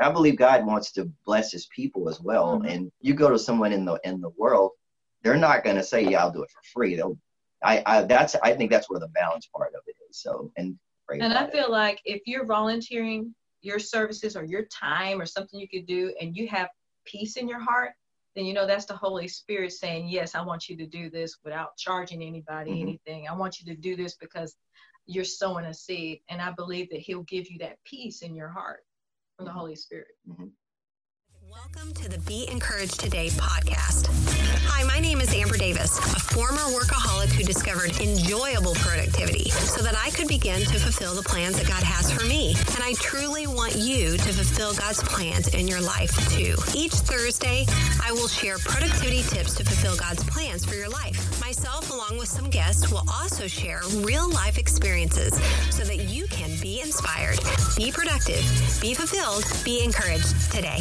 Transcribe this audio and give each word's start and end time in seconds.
I 0.00 0.10
believe 0.10 0.36
God 0.36 0.66
wants 0.66 0.92
to 0.92 1.10
bless 1.26 1.52
His 1.52 1.66
people 1.66 2.08
as 2.08 2.20
well. 2.20 2.58
Mm-hmm. 2.58 2.66
And 2.66 2.92
you 3.00 3.14
go 3.14 3.30
to 3.30 3.38
someone 3.38 3.72
in 3.72 3.84
the 3.84 4.00
in 4.04 4.20
the 4.20 4.30
world, 4.30 4.72
they're 5.22 5.36
not 5.36 5.64
going 5.64 5.76
to 5.76 5.82
say, 5.82 6.02
"Yeah, 6.02 6.22
I'll 6.22 6.32
do 6.32 6.42
it 6.42 6.50
for 6.50 6.62
free." 6.72 6.96
They'll, 6.96 7.18
I, 7.62 7.82
I, 7.84 8.02
that's, 8.02 8.34
I 8.36 8.54
think 8.54 8.70
that's 8.70 8.88
where 8.88 9.00
the 9.00 9.08
balance 9.08 9.46
part 9.54 9.74
of 9.74 9.82
it 9.86 9.96
is. 10.08 10.18
So, 10.18 10.50
and 10.56 10.78
and 11.10 11.34
I 11.34 11.50
feel 11.50 11.66
it. 11.66 11.70
like 11.70 12.00
if 12.04 12.22
you're 12.24 12.46
volunteering 12.46 13.34
your 13.62 13.78
services 13.78 14.36
or 14.36 14.44
your 14.44 14.64
time 14.66 15.20
or 15.20 15.26
something 15.26 15.60
you 15.60 15.68
could 15.68 15.86
do, 15.86 16.14
and 16.20 16.36
you 16.36 16.48
have 16.48 16.68
peace 17.04 17.36
in 17.36 17.48
your 17.48 17.58
heart, 17.58 17.90
then 18.34 18.44
you 18.44 18.54
know 18.54 18.66
that's 18.66 18.86
the 18.86 18.96
Holy 18.96 19.28
Spirit 19.28 19.72
saying, 19.72 20.08
Yes, 20.08 20.34
I 20.34 20.42
want 20.42 20.68
you 20.68 20.76
to 20.78 20.86
do 20.86 21.10
this 21.10 21.38
without 21.44 21.76
charging 21.76 22.22
anybody 22.22 22.72
mm-hmm. 22.72 22.82
anything. 22.82 23.28
I 23.28 23.34
want 23.34 23.60
you 23.60 23.66
to 23.74 23.78
do 23.78 23.96
this 23.96 24.14
because 24.14 24.56
you're 25.06 25.24
sowing 25.24 25.64
a 25.64 25.74
seed. 25.74 26.20
And 26.28 26.40
I 26.40 26.52
believe 26.52 26.88
that 26.90 27.00
He'll 27.00 27.24
give 27.24 27.50
you 27.50 27.58
that 27.58 27.82
peace 27.84 28.22
in 28.22 28.34
your 28.34 28.48
heart 28.48 28.80
from 29.40 29.46
the. 29.46 29.52
Holy 29.52 29.74
Spirit. 29.74 30.08
Mm-hmm. 30.28 30.48
Welcome 31.48 31.94
to 31.94 32.10
the 32.10 32.18
Be 32.28 32.46
Encouraged 32.50 33.00
Today 33.00 33.28
podcast. 33.30 34.08
Hi, 34.66 34.84
my 34.84 35.00
name 35.00 35.20
is 35.20 35.34
Amber 35.34 35.56
Davis, 35.56 35.98
a 35.98 36.20
former 36.20 36.60
workaholic 36.76 37.28
who 37.28 37.42
discovered 37.42 37.98
enjoyable 38.00 38.74
productivity 38.74 39.48
so 39.48 39.82
that 39.82 39.96
I 39.96 40.10
could 40.10 40.28
begin 40.28 40.60
to 40.60 40.78
fulfill 40.78 41.14
the 41.14 41.22
plans 41.22 41.56
that 41.58 41.66
God 41.66 41.82
has 41.82 42.12
for 42.12 42.26
me. 42.26 42.54
And 42.74 42.84
I 42.84 42.92
truly 43.00 43.46
want 43.46 43.76
you 43.76 44.18
to 44.18 44.32
fulfill 44.32 44.74
God's 44.74 45.02
plans 45.04 45.54
in 45.54 45.66
your 45.66 45.80
life 45.80 46.12
too. 46.28 46.54
Each 46.74 46.92
Thursday, 46.92 47.64
I 48.02 48.12
will 48.12 48.28
share 48.28 48.58
productivity 48.58 49.22
tips 49.22 49.54
to 49.54 49.64
fulfill 49.64 49.96
God's 49.96 50.22
plans 50.24 50.66
for 50.66 50.74
your 50.74 50.90
life. 50.90 51.29
Myself, 51.60 51.90
along 51.90 52.16
with 52.16 52.28
some 52.28 52.48
guests, 52.48 52.90
will 52.90 53.04
also 53.12 53.46
share 53.46 53.82
real 53.96 54.30
life 54.30 54.56
experiences 54.56 55.34
so 55.68 55.84
that 55.84 56.08
you 56.08 56.26
can 56.28 56.58
be 56.62 56.80
inspired, 56.80 57.38
be 57.76 57.92
productive, 57.92 58.42
be 58.80 58.94
fulfilled, 58.94 59.44
be 59.62 59.84
encouraged 59.84 60.50
today. 60.50 60.80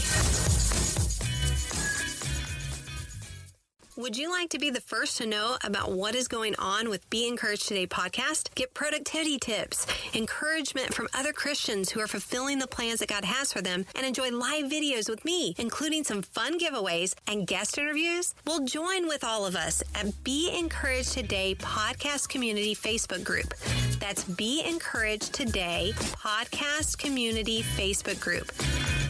Would 4.00 4.18
you 4.18 4.32
like 4.32 4.52
to 4.52 4.60
be 4.60 4.70
the 4.70 4.80
first 4.80 5.18
to 5.18 5.26
know 5.26 5.58
about 5.62 5.92
what 5.92 6.16
is 6.16 6.30
going 6.30 6.56
on 6.56 6.90
with 6.90 7.10
Be 7.10 7.28
Encouraged 7.28 7.68
Today 7.68 7.86
podcast? 7.86 8.48
Get 8.56 8.74
productivity 8.74 9.38
tips, 9.38 9.86
encouragement 10.14 10.94
from 10.94 11.10
other 11.14 11.34
Christians 11.34 11.90
who 11.90 12.00
are 12.00 12.08
fulfilling 12.08 12.60
the 12.60 12.68
plans 12.68 13.02
that 13.02 13.10
God 13.10 13.26
has 13.26 13.52
for 13.52 13.62
them, 13.62 13.86
and 13.98 14.06
enjoy 14.06 14.32
live 14.32 14.72
videos 14.72 15.10
with 15.10 15.26
me, 15.26 15.54
including 15.58 16.06
some 16.06 16.22
fun 16.22 16.58
giveaways 16.58 17.14
and 17.28 17.46
guest 17.46 17.78
interviews? 17.78 18.34
Well, 18.48 18.64
join 18.64 19.06
with 19.06 19.26
all 19.26 19.46
of 19.46 19.58
us 19.58 19.84
at 19.94 20.24
Be 20.24 20.50
Encouraged 20.58 21.12
Today 21.12 21.56
podcast 21.56 22.30
community 22.30 22.76
Facebook 22.76 23.26
group. 23.26 23.54
That's 24.00 24.24
Be 24.24 24.64
Encouraged 24.66 25.34
Today 25.34 25.92
podcast 25.98 27.00
community 27.00 27.64
Facebook 27.76 28.22
group. 28.22 28.50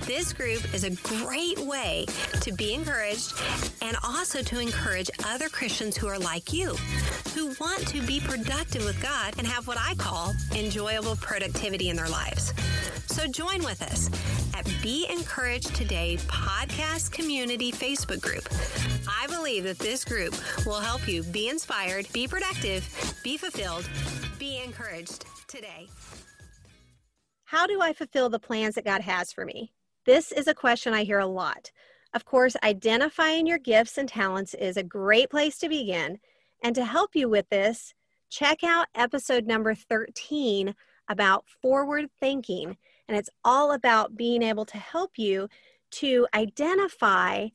This 0.10 0.34
group 0.34 0.74
is 0.74 0.86
a 0.86 0.90
great 1.24 1.60
way 1.60 2.08
to 2.42 2.52
be 2.52 2.74
encouraged 2.74 3.32
and 3.84 3.96
also 4.04 4.42
to 4.42 4.60
encourage 4.60 5.12
other 5.24 5.50
Christians 5.50 5.96
who 5.96 6.08
are 6.08 6.18
like 6.18 6.52
you, 6.52 6.70
who 7.36 7.54
want 7.60 7.88
to 7.90 8.02
be 8.02 8.20
productive 8.20 8.84
with 8.86 9.00
God 9.04 9.36
and 9.38 9.46
have 9.46 9.68
what 9.68 9.78
I 9.80 9.94
call 9.94 10.34
enjoyable 10.56 11.16
productivity 11.18 11.90
in 11.90 11.96
their 11.96 12.10
lives. 12.10 12.56
So 13.06 13.28
join 13.28 13.64
with 13.64 13.84
us 13.84 14.10
at 14.56 14.66
Be 14.82 15.06
Encouraged 15.12 15.76
Today 15.76 16.18
podcast 16.26 17.12
community 17.12 17.72
Facebook 17.72 18.20
group. 18.20 18.50
I 19.08 19.28
believe 19.28 19.64
that 19.66 19.78
this 19.78 20.04
group 20.04 20.34
will 20.66 20.80
help 20.80 21.08
you 21.08 21.22
be 21.22 21.50
inspired, 21.50 22.12
be 22.14 22.28
productive, 22.28 22.84
be 23.24 23.38
fulfilled, 23.38 23.88
be 24.40 24.60
encouraged 24.66 25.28
today. 25.48 25.88
How 27.44 27.68
do 27.68 27.80
I 27.80 27.94
fulfill 27.94 28.30
the 28.30 28.40
plans 28.40 28.74
that 28.74 28.86
God 28.86 29.02
has 29.02 29.32
for 29.32 29.46
me? 29.46 29.72
This 30.10 30.32
is 30.32 30.48
a 30.48 30.56
question 30.56 30.92
I 30.92 31.04
hear 31.04 31.20
a 31.20 31.28
lot. 31.28 31.72
Of 32.16 32.26
course, 32.26 32.56
identifying 32.64 33.46
your 33.46 33.60
gifts 33.60 34.00
and 34.00 34.10
talents 34.10 34.56
is 34.56 34.76
a 34.76 34.82
great 34.82 35.30
place 35.30 35.60
to 35.60 35.70
begin. 35.70 36.18
And 36.64 36.74
to 36.74 36.84
help 36.84 37.16
you 37.16 37.30
with 37.30 37.48
this, 37.50 37.94
check 38.32 38.64
out 38.64 38.88
episode 38.96 39.46
number 39.46 39.76
13 39.76 40.74
about 41.10 41.46
forward 41.62 42.10
thinking. 42.20 42.76
And 43.08 43.16
it's 43.16 43.30
all 43.46 43.74
about 43.74 44.18
being 44.18 44.42
able 44.42 44.66
to 44.66 44.80
help 44.80 45.12
you 45.20 45.48
to 45.92 46.26
identify 46.34 47.50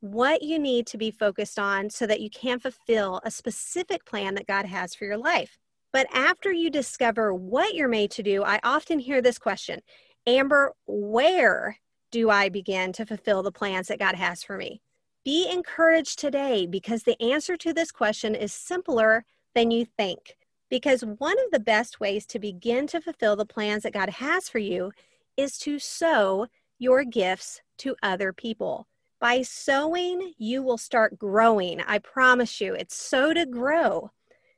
what 0.00 0.42
you 0.42 0.58
need 0.58 0.88
to 0.88 0.98
be 0.98 1.12
focused 1.12 1.60
on 1.60 1.90
so 1.90 2.08
that 2.08 2.20
you 2.20 2.28
can 2.28 2.58
fulfill 2.58 3.20
a 3.22 3.30
specific 3.30 4.04
plan 4.04 4.34
that 4.34 4.48
God 4.48 4.66
has 4.66 4.96
for 4.96 5.04
your 5.04 5.16
life. 5.16 5.58
But 5.92 6.08
after 6.12 6.50
you 6.50 6.70
discover 6.70 7.32
what 7.32 7.76
you're 7.76 7.86
made 7.86 8.10
to 8.12 8.24
do, 8.24 8.42
I 8.42 8.58
often 8.64 8.98
hear 8.98 9.22
this 9.22 9.38
question 9.38 9.80
Amber, 10.26 10.74
where 10.86 11.76
do 12.10 12.30
I 12.30 12.48
begin 12.48 12.92
to 12.94 13.06
fulfill 13.06 13.42
the 13.42 13.52
plans 13.52 13.88
that 13.88 13.98
God 13.98 14.14
has 14.14 14.42
for 14.42 14.56
me? 14.56 14.82
Be 15.24 15.50
encouraged 15.50 16.18
today 16.18 16.66
because 16.66 17.02
the 17.02 17.20
answer 17.22 17.56
to 17.58 17.72
this 17.72 17.92
question 17.92 18.34
is 18.34 18.52
simpler 18.52 19.24
than 19.54 19.70
you 19.70 19.84
think. 19.84 20.36
Because 20.70 21.04
one 21.04 21.38
of 21.38 21.50
the 21.52 21.60
best 21.60 22.00
ways 22.00 22.26
to 22.26 22.38
begin 22.38 22.86
to 22.88 23.00
fulfill 23.00 23.36
the 23.36 23.44
plans 23.44 23.82
that 23.82 23.92
God 23.92 24.10
has 24.10 24.48
for 24.48 24.58
you 24.58 24.92
is 25.36 25.58
to 25.58 25.78
sow 25.78 26.46
your 26.78 27.04
gifts 27.04 27.60
to 27.78 27.96
other 28.02 28.32
people. 28.32 28.86
By 29.20 29.42
sowing, 29.42 30.32
you 30.38 30.62
will 30.62 30.78
start 30.78 31.18
growing. 31.18 31.80
I 31.82 31.98
promise 31.98 32.60
you, 32.60 32.74
it's 32.74 32.96
sow 32.96 33.34
to 33.34 33.44
grow. 33.44 34.10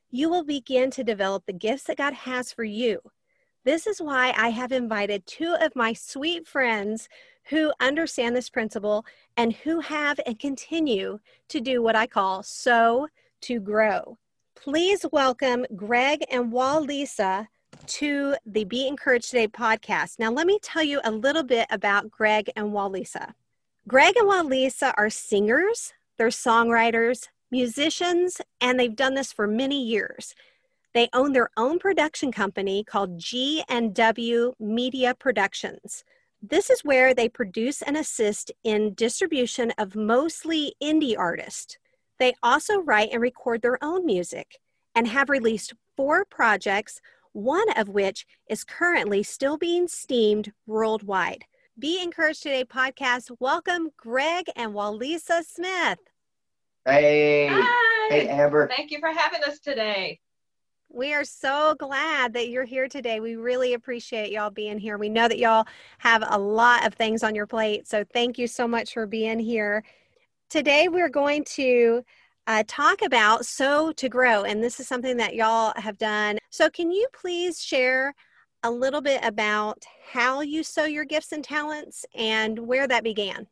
You 0.09 0.29
will 0.29 0.45
begin 0.45 0.91
to 0.91 1.03
develop 1.03 1.45
the 1.45 1.53
gifts 1.53 1.83
that 1.85 1.97
God 1.97 2.13
has 2.13 2.53
for 2.53 2.63
you. 2.63 2.99
This 3.65 3.87
is 3.87 4.01
why 4.01 4.33
I 4.37 4.49
have 4.49 4.71
invited 4.71 5.25
two 5.25 5.55
of 5.59 5.75
my 5.75 5.93
sweet 5.93 6.47
friends 6.47 7.09
who 7.49 7.73
understand 7.79 8.35
this 8.35 8.49
principle 8.49 9.05
and 9.37 9.53
who 9.53 9.79
have 9.79 10.19
and 10.25 10.39
continue 10.39 11.19
to 11.49 11.59
do 11.59 11.81
what 11.81 11.95
I 11.95 12.07
call 12.07 12.43
sow 12.43 13.07
to 13.41 13.59
grow. 13.59 14.17
Please 14.55 15.05
welcome 15.11 15.65
Greg 15.75 16.23
and 16.31 16.51
Wa'Lisa 16.51 17.47
to 17.85 18.35
the 18.45 18.63
Be 18.63 18.87
Encouraged 18.87 19.29
Today 19.29 19.47
podcast. 19.47 20.19
Now, 20.19 20.31
let 20.31 20.47
me 20.47 20.59
tell 20.61 20.83
you 20.83 21.01
a 21.03 21.11
little 21.11 21.43
bit 21.43 21.67
about 21.69 22.09
Greg 22.09 22.49
and 22.55 22.67
Wa'Lisa. 22.67 23.33
Greg 23.87 24.15
and 24.15 24.29
Wa'Lisa 24.29 24.93
are 24.95 25.09
singers, 25.09 25.93
they're 26.17 26.27
songwriters, 26.29 27.27
musicians, 27.51 28.39
and 28.61 28.79
they've 28.79 28.95
done 28.95 29.15
this 29.15 29.33
for 29.33 29.47
many 29.47 29.83
years. 29.83 30.33
They 30.93 31.09
own 31.11 31.33
their 31.33 31.49
own 31.57 31.79
production 31.79 32.31
company 32.31 32.83
called 32.83 33.19
G&W 33.19 34.53
Media 34.59 35.15
Productions. 35.15 36.03
This 36.45 36.69
is 36.69 36.83
where 36.83 37.13
they 37.13 37.29
produce 37.29 37.81
and 37.81 37.95
assist 37.95 38.51
in 38.65 38.95
distribution 38.95 39.71
of 39.77 39.95
mostly 39.95 40.75
indie 40.83 41.17
artists. 41.17 41.77
They 42.19 42.33
also 42.43 42.81
write 42.81 43.11
and 43.13 43.21
record 43.21 43.61
their 43.61 43.81
own 43.81 44.05
music 44.05 44.59
and 44.93 45.07
have 45.07 45.29
released 45.29 45.73
four 45.95 46.25
projects, 46.25 46.99
one 47.31 47.69
of 47.77 47.87
which 47.87 48.25
is 48.49 48.65
currently 48.65 49.23
still 49.23 49.57
being 49.57 49.87
steamed 49.87 50.51
worldwide. 50.67 51.45
Be 51.79 52.03
Encouraged 52.03 52.43
Today 52.43 52.65
podcast. 52.65 53.31
Welcome 53.39 53.91
Greg 53.95 54.47
and 54.57 54.73
Wa'Lisa 54.73 55.45
Smith. 55.45 55.99
Hey. 56.83 57.47
Hi. 57.49 58.09
Hey, 58.09 58.27
Amber. 58.27 58.67
Thank 58.67 58.91
you 58.91 58.99
for 58.99 59.13
having 59.13 59.45
us 59.45 59.59
today. 59.59 60.19
We 60.95 61.11
are 61.15 61.23
so 61.23 61.73
glad 61.79 62.33
that 62.33 62.49
you're 62.49 62.65
here 62.65 62.87
today. 62.87 63.19
We 63.19 63.35
really 63.35 63.73
appreciate 63.73 64.31
y'all 64.31 64.51
being 64.51 64.77
here. 64.77 64.99
We 64.99 65.09
know 65.09 65.27
that 65.27 65.39
y'all 65.39 65.65
have 65.97 66.23
a 66.29 66.37
lot 66.37 66.85
of 66.85 66.93
things 66.93 67.23
on 67.23 67.33
your 67.33 67.47
plate. 67.47 67.87
So 67.87 68.03
thank 68.13 68.37
you 68.37 68.45
so 68.45 68.67
much 68.67 68.93
for 68.93 69.07
being 69.07 69.39
here. 69.39 69.83
Today, 70.51 70.89
we're 70.89 71.09
going 71.09 71.45
to 71.55 72.03
uh, 72.45 72.61
talk 72.67 73.01
about 73.01 73.43
Sow 73.43 73.91
to 73.93 74.07
Grow. 74.07 74.43
And 74.43 74.63
this 74.63 74.79
is 74.79 74.87
something 74.87 75.17
that 75.17 75.33
y'all 75.33 75.73
have 75.77 75.97
done. 75.97 76.37
So, 76.51 76.69
can 76.69 76.91
you 76.91 77.07
please 77.11 77.59
share 77.59 78.13
a 78.61 78.69
little 78.69 79.01
bit 79.01 79.25
about 79.25 79.83
how 80.11 80.41
you 80.41 80.61
sow 80.61 80.85
your 80.85 81.05
gifts 81.05 81.31
and 81.31 81.43
talents 81.43 82.05
and 82.13 82.59
where 82.59 82.87
that 82.87 83.03
began? 83.03 83.47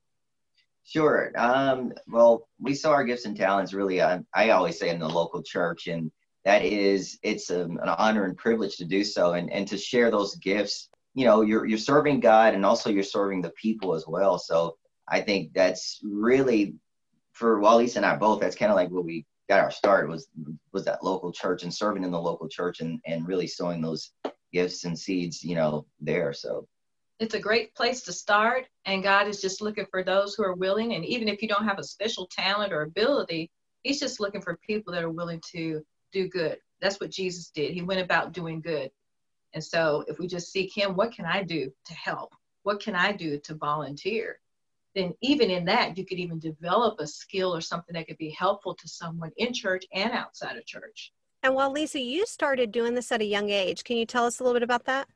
Sure. 0.83 1.31
Um, 1.35 1.91
well, 2.07 2.47
we 2.59 2.75
saw 2.75 2.91
our 2.91 3.03
gifts 3.03 3.25
and 3.25 3.35
talents 3.35 3.73
really, 3.73 3.99
uh, 3.99 4.19
I 4.35 4.51
always 4.51 4.77
say 4.77 4.89
in 4.89 4.99
the 4.99 5.09
local 5.09 5.41
church. 5.41 5.87
And 5.87 6.11
that 6.45 6.63
is 6.63 7.19
it's 7.23 7.49
a, 7.49 7.61
an 7.61 7.79
honor 7.97 8.25
and 8.25 8.37
privilege 8.37 8.77
to 8.77 8.85
do 8.85 9.03
so 9.03 9.33
and, 9.33 9.51
and 9.51 9.67
to 9.67 9.77
share 9.77 10.09
those 10.09 10.35
gifts. 10.35 10.89
You 11.13 11.25
know 11.25 11.41
you're 11.41 11.65
you're 11.65 11.77
serving 11.77 12.19
god 12.19 12.53
and 12.53 12.65
also 12.65 12.89
you're 12.89 13.03
serving 13.03 13.41
the 13.41 13.51
people 13.51 13.93
as 13.93 14.05
well. 14.07 14.39
So 14.39 14.77
i 15.07 15.19
think 15.19 15.53
that's 15.53 15.99
really 16.03 16.75
for 17.33 17.59
Wa'Lisa 17.59 17.97
and 17.97 18.05
i 18.05 18.15
both 18.15 18.39
that's 18.39 18.55
kind 18.55 18.71
of 18.71 18.75
like 18.75 18.89
where 18.89 19.01
we 19.01 19.25
got 19.49 19.59
our 19.59 19.71
start 19.71 20.07
was 20.07 20.27
was 20.71 20.85
that 20.85 21.03
local 21.03 21.31
church 21.31 21.63
and 21.63 21.73
serving 21.73 22.03
in 22.03 22.11
the 22.11 22.19
local 22.19 22.47
church 22.47 22.79
and 22.79 22.99
and 23.05 23.27
really 23.27 23.47
sowing 23.47 23.81
those 23.81 24.11
gifts 24.53 24.85
and 24.85 24.97
seeds 24.97 25.43
you 25.43 25.55
know 25.55 25.85
there. 25.99 26.33
So 26.33 26.67
it's 27.19 27.35
a 27.35 27.39
great 27.39 27.75
place 27.75 28.01
to 28.03 28.13
start 28.13 28.65
and 28.85 29.03
god 29.03 29.27
is 29.27 29.41
just 29.41 29.61
looking 29.61 29.85
for 29.91 30.03
those 30.03 30.33
who 30.33 30.43
are 30.43 30.55
willing. 30.55 30.95
And 30.95 31.05
even 31.05 31.27
if 31.27 31.41
you 31.41 31.47
don't 31.47 31.67
have 31.67 31.79
a 31.79 31.83
special 31.83 32.27
talent 32.31 32.73
or 32.73 32.83
ability 32.83 33.51
he's 33.83 33.99
just 33.99 34.19
looking 34.19 34.41
for 34.41 34.57
people 34.65 34.93
that 34.93 35.03
are 35.03 35.09
willing 35.09 35.41
to 35.51 35.83
do 36.11 36.27
good. 36.27 36.57
That's 36.81 36.99
what 36.99 37.11
Jesus 37.11 37.49
did. 37.49 37.73
He 37.73 37.81
went 37.81 38.01
about 38.01 38.33
doing 38.33 38.61
good. 38.61 38.91
And 39.53 39.63
so 39.63 40.03
if 40.07 40.17
we 40.17 40.27
just 40.27 40.51
seek 40.51 40.75
him, 40.75 40.95
what 40.95 41.11
can 41.11 41.25
I 41.25 41.43
do 41.43 41.71
to 41.85 41.93
help? 41.93 42.33
what 42.63 42.81
can 42.81 42.95
I 42.95 43.11
do 43.11 43.39
to 43.39 43.55
volunteer? 43.55 44.39
Then 44.93 45.13
even 45.21 45.49
in 45.49 45.65
that, 45.65 45.97
you 45.97 46.05
could 46.05 46.19
even 46.19 46.39
develop 46.39 46.99
a 46.99 47.07
skill 47.07 47.55
or 47.55 47.61
something 47.61 47.93
that 47.93 48.07
could 48.07 48.17
be 48.17 48.29
helpful 48.29 48.75
to 48.75 48.87
someone 48.87 49.31
in 49.37 49.53
church 49.53 49.85
and 49.93 50.11
outside 50.11 50.57
of 50.57 50.65
church. 50.65 51.13
And 51.43 51.55
Wa'Lisa, 51.55 52.03
you 52.03 52.25
started 52.25 52.71
doing 52.71 52.93
this 52.93 53.11
at 53.11 53.21
a 53.21 53.25
young 53.25 53.49
age, 53.49 53.83
can 53.83 53.97
you 53.97 54.05
tell 54.05 54.25
us 54.25 54.39
a 54.39 54.43
little 54.43 54.55
bit 54.55 54.63
about 54.63 54.85
that? 54.85 55.07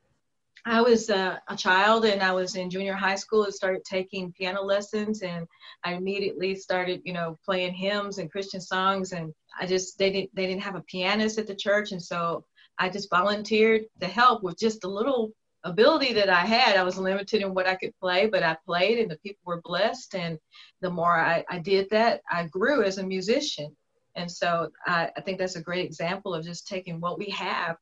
I 0.68 0.80
was 0.80 1.10
uh, 1.10 1.38
a 1.46 1.54
child 1.54 2.04
and 2.04 2.20
I 2.20 2.32
was 2.32 2.56
in 2.56 2.68
junior 2.70 2.94
high 2.94 3.14
school 3.14 3.44
and 3.44 3.54
started 3.54 3.84
taking 3.84 4.32
piano 4.32 4.62
lessons 4.62 5.22
and 5.22 5.46
I 5.84 5.94
immediately 5.94 6.56
started, 6.56 7.02
you 7.04 7.12
know, 7.12 7.38
playing 7.44 7.72
hymns 7.72 8.18
and 8.18 8.30
Christian 8.30 8.60
songs 8.60 9.12
and 9.12 9.32
I 9.60 9.66
just 9.66 9.96
they 9.96 10.10
didn't 10.10 10.34
they 10.34 10.44
didn't 10.44 10.64
have 10.64 10.74
a 10.74 10.80
pianist 10.80 11.38
at 11.38 11.46
the 11.46 11.54
church 11.54 11.92
and 11.92 12.02
so 12.02 12.44
I 12.80 12.88
just 12.88 13.08
volunteered 13.10 13.82
to 14.00 14.08
help 14.08 14.42
with 14.42 14.58
just 14.58 14.82
a 14.82 14.88
little 14.88 15.30
ability 15.62 16.12
that 16.14 16.28
I 16.28 16.40
had. 16.40 16.76
I 16.76 16.82
was 16.82 16.98
limited 16.98 17.42
in 17.42 17.54
what 17.54 17.68
I 17.68 17.76
could 17.76 17.96
play, 18.00 18.26
but 18.26 18.42
I 18.42 18.56
played 18.66 18.98
and 18.98 19.08
the 19.08 19.18
people 19.18 19.42
were 19.44 19.62
blessed 19.62 20.16
and 20.16 20.36
the 20.80 20.90
more 20.90 21.16
I, 21.16 21.44
I 21.48 21.60
did 21.60 21.88
that, 21.90 22.22
I 22.28 22.48
grew 22.48 22.82
as 22.82 22.98
a 22.98 23.06
musician. 23.06 23.76
And 24.16 24.28
so 24.28 24.70
I, 24.84 25.10
I 25.16 25.20
think 25.20 25.38
that's 25.38 25.54
a 25.54 25.62
great 25.62 25.84
example 25.84 26.34
of 26.34 26.44
just 26.44 26.66
taking 26.66 27.00
what 27.00 27.18
we 27.20 27.30
have 27.30 27.76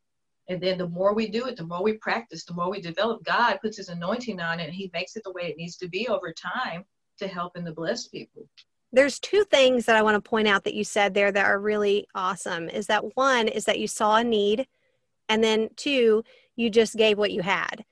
and 0.48 0.60
then 0.60 0.78
the 0.78 0.88
more 0.88 1.14
we 1.14 1.28
do 1.28 1.46
it, 1.46 1.56
the 1.56 1.64
more 1.64 1.82
we 1.82 1.94
practice, 1.94 2.44
the 2.44 2.54
more 2.54 2.70
we 2.70 2.80
develop, 2.80 3.24
God 3.24 3.58
puts 3.62 3.78
his 3.78 3.88
anointing 3.88 4.40
on 4.40 4.60
it 4.60 4.64
and 4.64 4.74
he 4.74 4.90
makes 4.92 5.16
it 5.16 5.24
the 5.24 5.32
way 5.32 5.44
it 5.44 5.56
needs 5.56 5.76
to 5.76 5.88
be 5.88 6.06
over 6.08 6.32
time 6.32 6.84
to 7.18 7.28
help 7.28 7.56
and 7.56 7.64
to 7.66 7.72
bless 7.72 8.08
people. 8.08 8.46
There's 8.92 9.18
two 9.18 9.44
things 9.44 9.86
that 9.86 9.96
I 9.96 10.02
want 10.02 10.22
to 10.22 10.28
point 10.28 10.46
out 10.46 10.64
that 10.64 10.74
you 10.74 10.84
said 10.84 11.14
there 11.14 11.32
that 11.32 11.46
are 11.46 11.58
really 11.58 12.06
awesome. 12.14 12.68
Is 12.68 12.86
that 12.86 13.16
one 13.16 13.48
is 13.48 13.64
that 13.64 13.80
you 13.80 13.88
saw 13.88 14.16
a 14.16 14.24
need, 14.24 14.66
and 15.28 15.42
then 15.42 15.70
two, 15.76 16.22
you 16.54 16.70
just 16.70 16.96
gave 16.96 17.18
what 17.18 17.32
you 17.32 17.42
had. 17.42 17.84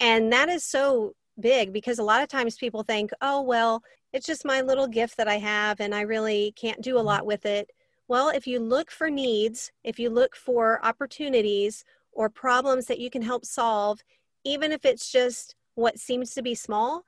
And 0.00 0.32
that 0.32 0.48
is 0.48 0.64
so 0.64 1.14
big 1.38 1.72
because 1.72 1.98
a 1.98 2.04
lot 2.04 2.22
of 2.22 2.28
times 2.28 2.56
people 2.56 2.82
think, 2.82 3.10
oh, 3.20 3.42
well, 3.42 3.82
it's 4.12 4.26
just 4.26 4.44
my 4.44 4.60
little 4.60 4.86
gift 4.86 5.16
that 5.16 5.28
I 5.28 5.36
have 5.36 5.80
and 5.80 5.94
I 5.94 6.02
really 6.02 6.54
can't 6.56 6.80
do 6.80 6.98
a 6.98 7.00
lot 7.00 7.26
with 7.26 7.44
it. 7.44 7.70
Well, 8.08 8.30
if 8.30 8.46
you 8.46 8.58
look 8.58 8.90
for 8.90 9.10
needs, 9.10 9.70
if 9.84 9.98
you 9.98 10.08
look 10.08 10.34
for 10.34 10.84
opportunities 10.84 11.84
or 12.12 12.30
problems 12.30 12.86
that 12.86 12.98
you 12.98 13.10
can 13.10 13.22
help 13.22 13.44
solve, 13.44 14.02
even 14.44 14.72
if 14.72 14.84
it's 14.84 15.12
just 15.12 15.54
what 15.74 15.98
seems 15.98 16.32
to 16.34 16.42
be 16.42 16.54
small, 16.54 17.04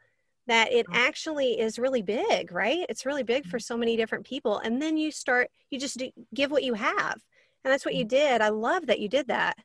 that 0.46 0.72
it 0.72 0.86
mm-hmm. 0.86 0.96
actually 0.96 1.58
is 1.58 1.78
really 1.78 2.02
big, 2.02 2.52
right? 2.52 2.84
It's 2.88 3.06
really 3.06 3.22
big 3.22 3.44
for 3.46 3.56
mm-hmm. 3.56 3.62
so 3.62 3.76
many 3.76 3.96
different 3.96 4.26
people. 4.26 4.58
And 4.58 4.80
then 4.80 4.96
you 4.96 5.10
start, 5.10 5.50
you 5.70 5.78
just 5.78 5.96
do, 5.96 6.10
give 6.34 6.50
what 6.50 6.64
you 6.64 6.74
have. 6.74 7.20
And 7.64 7.72
that's 7.72 7.84
what 7.84 7.94
you 7.94 8.04
mm-hmm. 8.04 8.16
did. 8.16 8.40
I 8.42 8.50
love 8.50 8.86
that 8.86 9.00
you 9.00 9.08
did 9.08 9.28
that. 9.28 9.56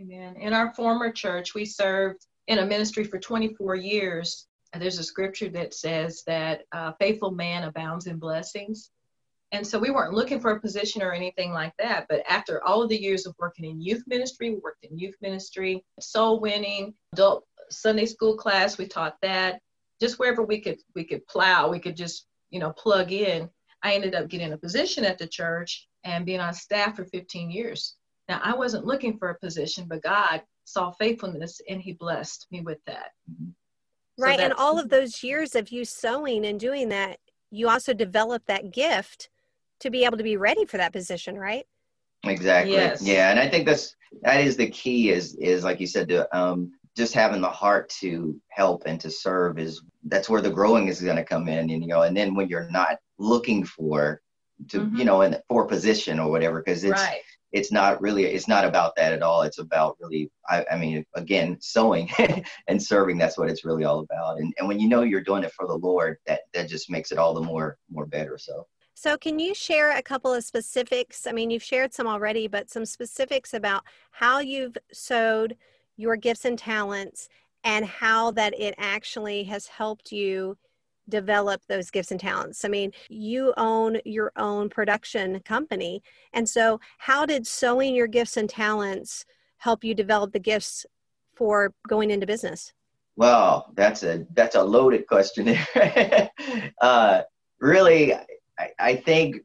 Amen. 0.00 0.36
In 0.36 0.52
our 0.52 0.74
former 0.74 1.12
church, 1.12 1.54
we 1.54 1.64
served 1.64 2.26
in 2.48 2.58
a 2.58 2.66
ministry 2.66 3.04
for 3.04 3.18
24 3.18 3.76
years. 3.76 4.46
There's 4.76 4.98
a 4.98 5.04
scripture 5.04 5.48
that 5.50 5.74
says 5.74 6.24
that 6.26 6.62
a 6.72 6.94
faithful 6.96 7.30
man 7.30 7.62
abounds 7.62 8.06
in 8.08 8.18
blessings. 8.18 8.90
And 9.54 9.64
so 9.64 9.78
we 9.78 9.92
weren't 9.92 10.14
looking 10.14 10.40
for 10.40 10.50
a 10.50 10.60
position 10.60 11.00
or 11.00 11.12
anything 11.12 11.52
like 11.52 11.72
that. 11.78 12.06
But 12.08 12.24
after 12.28 12.62
all 12.64 12.82
of 12.82 12.88
the 12.88 13.00
years 13.00 13.24
of 13.24 13.36
working 13.38 13.64
in 13.64 13.80
youth 13.80 14.02
ministry, 14.08 14.50
we 14.50 14.56
worked 14.56 14.84
in 14.84 14.98
youth 14.98 15.14
ministry, 15.22 15.84
soul 16.00 16.40
winning, 16.40 16.92
adult 17.12 17.44
Sunday 17.70 18.04
school 18.04 18.36
class, 18.36 18.78
we 18.78 18.88
taught 18.88 19.16
that. 19.22 19.60
Just 20.00 20.18
wherever 20.18 20.42
we 20.42 20.60
could 20.60 20.78
we 20.96 21.04
could 21.04 21.24
plow, 21.28 21.70
we 21.70 21.78
could 21.78 21.96
just, 21.96 22.26
you 22.50 22.58
know, 22.58 22.72
plug 22.72 23.12
in. 23.12 23.48
I 23.84 23.94
ended 23.94 24.16
up 24.16 24.28
getting 24.28 24.52
a 24.52 24.58
position 24.58 25.04
at 25.04 25.18
the 25.18 25.28
church 25.28 25.86
and 26.02 26.26
being 26.26 26.40
on 26.40 26.52
staff 26.52 26.96
for 26.96 27.04
15 27.04 27.48
years. 27.48 27.94
Now 28.28 28.40
I 28.42 28.56
wasn't 28.56 28.86
looking 28.86 29.18
for 29.18 29.30
a 29.30 29.38
position, 29.38 29.86
but 29.88 30.02
God 30.02 30.42
saw 30.64 30.90
faithfulness 30.90 31.60
and 31.68 31.80
he 31.80 31.92
blessed 31.92 32.48
me 32.50 32.60
with 32.60 32.78
that. 32.86 33.12
Right. 34.18 34.40
So 34.40 34.46
and 34.46 34.52
all 34.54 34.80
of 34.80 34.88
those 34.88 35.22
years 35.22 35.54
of 35.54 35.70
you 35.70 35.84
sowing 35.84 36.44
and 36.44 36.58
doing 36.58 36.88
that, 36.88 37.18
you 37.52 37.68
also 37.68 37.94
developed 37.94 38.48
that 38.48 38.72
gift 38.72 39.28
to 39.84 39.90
be 39.90 40.04
able 40.04 40.16
to 40.16 40.24
be 40.24 40.36
ready 40.36 40.64
for 40.64 40.78
that 40.78 40.92
position, 40.92 41.38
right? 41.38 41.64
Exactly. 42.24 42.72
Yes. 42.72 43.02
Yeah, 43.02 43.30
and 43.30 43.38
I 43.38 43.48
think 43.48 43.66
that's 43.66 43.94
that 44.22 44.40
is 44.40 44.56
the 44.56 44.70
key 44.70 45.10
is 45.10 45.36
is 45.36 45.62
like 45.62 45.78
you 45.78 45.86
said 45.86 46.08
to 46.08 46.36
um 46.36 46.72
just 46.96 47.12
having 47.12 47.40
the 47.40 47.48
heart 47.48 47.88
to 48.00 48.40
help 48.48 48.84
and 48.86 49.00
to 49.00 49.10
serve 49.10 49.58
is 49.58 49.82
that's 50.04 50.28
where 50.28 50.40
the 50.40 50.50
growing 50.50 50.88
is 50.88 51.00
going 51.00 51.16
to 51.16 51.24
come 51.24 51.48
in 51.48 51.70
and 51.70 51.82
you 51.82 51.86
know 51.86 52.02
and 52.02 52.16
then 52.16 52.34
when 52.34 52.48
you're 52.48 52.70
not 52.70 52.98
looking 53.18 53.64
for 53.64 54.22
to 54.68 54.80
mm-hmm. 54.80 54.96
you 54.96 55.04
know 55.04 55.22
in 55.22 55.36
for 55.48 55.66
position 55.66 56.18
or 56.18 56.30
whatever 56.30 56.62
because 56.62 56.84
it's 56.84 57.02
right. 57.02 57.20
it's 57.52 57.72
not 57.72 58.00
really 58.00 58.24
it's 58.24 58.48
not 58.48 58.64
about 58.64 58.94
that 58.96 59.12
at 59.12 59.22
all 59.22 59.42
it's 59.42 59.58
about 59.58 59.96
really 60.00 60.30
i, 60.48 60.64
I 60.70 60.76
mean 60.76 61.04
again 61.14 61.58
sowing 61.60 62.08
and 62.68 62.82
serving 62.82 63.18
that's 63.18 63.36
what 63.36 63.50
it's 63.50 63.64
really 63.64 63.84
all 63.84 64.00
about 64.00 64.38
and, 64.38 64.54
and 64.58 64.68
when 64.68 64.78
you 64.78 64.88
know 64.88 65.02
you're 65.02 65.20
doing 65.20 65.42
it 65.42 65.52
for 65.52 65.66
the 65.66 65.74
lord 65.76 66.16
that 66.26 66.42
that 66.54 66.68
just 66.68 66.88
makes 66.88 67.10
it 67.10 67.18
all 67.18 67.34
the 67.34 67.40
more 67.40 67.76
more 67.90 68.06
better 68.06 68.38
so 68.38 68.64
so, 68.94 69.16
can 69.16 69.38
you 69.38 69.54
share 69.54 69.96
a 69.96 70.02
couple 70.02 70.32
of 70.32 70.44
specifics? 70.44 71.26
I 71.26 71.32
mean, 71.32 71.50
you've 71.50 71.62
shared 71.62 71.92
some 71.92 72.06
already, 72.06 72.46
but 72.46 72.70
some 72.70 72.86
specifics 72.86 73.52
about 73.52 73.82
how 74.12 74.38
you've 74.38 74.78
sowed 74.92 75.56
your 75.96 76.16
gifts 76.16 76.44
and 76.44 76.58
talents 76.58 77.28
and 77.64 77.84
how 77.84 78.30
that 78.32 78.58
it 78.58 78.74
actually 78.78 79.44
has 79.44 79.66
helped 79.66 80.12
you 80.12 80.56
develop 81.08 81.62
those 81.68 81.90
gifts 81.90 82.10
and 82.12 82.20
talents. 82.20 82.64
I 82.64 82.68
mean, 82.68 82.92
you 83.08 83.52
own 83.56 83.98
your 84.04 84.32
own 84.36 84.68
production 84.68 85.40
company. 85.40 86.02
And 86.32 86.48
so, 86.48 86.80
how 86.98 87.26
did 87.26 87.46
sowing 87.46 87.94
your 87.94 88.06
gifts 88.06 88.36
and 88.36 88.48
talents 88.48 89.24
help 89.58 89.82
you 89.82 89.94
develop 89.94 90.32
the 90.32 90.38
gifts 90.38 90.86
for 91.34 91.74
going 91.88 92.10
into 92.10 92.26
business? 92.26 92.72
Well, 93.16 93.72
that's 93.74 94.02
a 94.02 94.26
that's 94.34 94.56
a 94.56 94.62
loaded 94.62 95.06
question. 95.06 95.56
uh, 96.80 97.22
really, 97.60 98.14
I, 98.58 98.70
I 98.78 98.96
think 98.96 99.36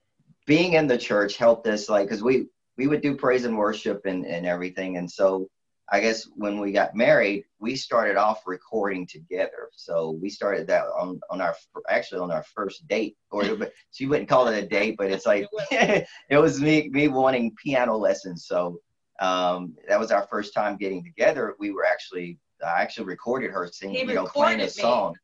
being 0.46 0.74
in 0.74 0.88
the 0.88 0.98
church 0.98 1.38
helped 1.38 1.68
us 1.68 1.90
like 1.90 2.08
because 2.08 2.24
we 2.24 2.48
we 2.78 2.88
would 2.88 3.02
do 3.02 3.16
praise 3.16 3.46
and 3.46 3.58
worship 3.58 4.06
and, 4.06 4.26
and 4.26 4.46
everything. 4.46 4.98
And 4.98 5.10
so 5.10 5.48
i 5.92 6.00
guess 6.00 6.30
when 6.36 6.60
we 6.60 6.72
got 6.72 6.94
married 6.94 7.44
we 7.60 7.76
started 7.76 8.16
off 8.16 8.44
recording 8.46 9.08
together. 9.08 9.70
So 9.76 10.12
we 10.22 10.30
started 10.30 10.68
that 10.68 10.84
on, 11.00 11.20
on 11.32 11.42
our 11.42 11.56
actually 11.90 12.22
on 12.22 12.32
our 12.32 12.44
first 12.56 12.88
date. 12.88 13.18
Or 13.32 13.44
you 14.00 14.10
wouldn't 14.10 14.30
call 14.30 14.48
it 14.48 14.64
a 14.64 14.68
date 14.68 14.96
but 14.98 15.12
it's 15.12 15.26
like 15.26 15.48
it 15.72 16.08
was 16.32 16.62
me 16.62 16.90
me 16.90 17.08
wanting 17.08 17.56
piano 17.62 17.98
lessons. 17.98 18.46
So 18.46 18.80
um, 19.20 19.76
that 19.88 20.00
was 20.00 20.12
our 20.12 20.26
first 20.28 20.54
time 20.54 20.78
getting 20.78 21.04
together. 21.04 21.56
We 21.60 21.72
were 21.72 21.86
actually 21.86 22.38
I 22.66 22.82
actually 22.82 23.06
recorded 23.06 23.52
her 23.52 23.68
singing, 23.72 24.08
you 24.08 24.16
know, 24.16 24.26
playing 24.26 24.62
a 24.62 24.70
song. 24.70 25.16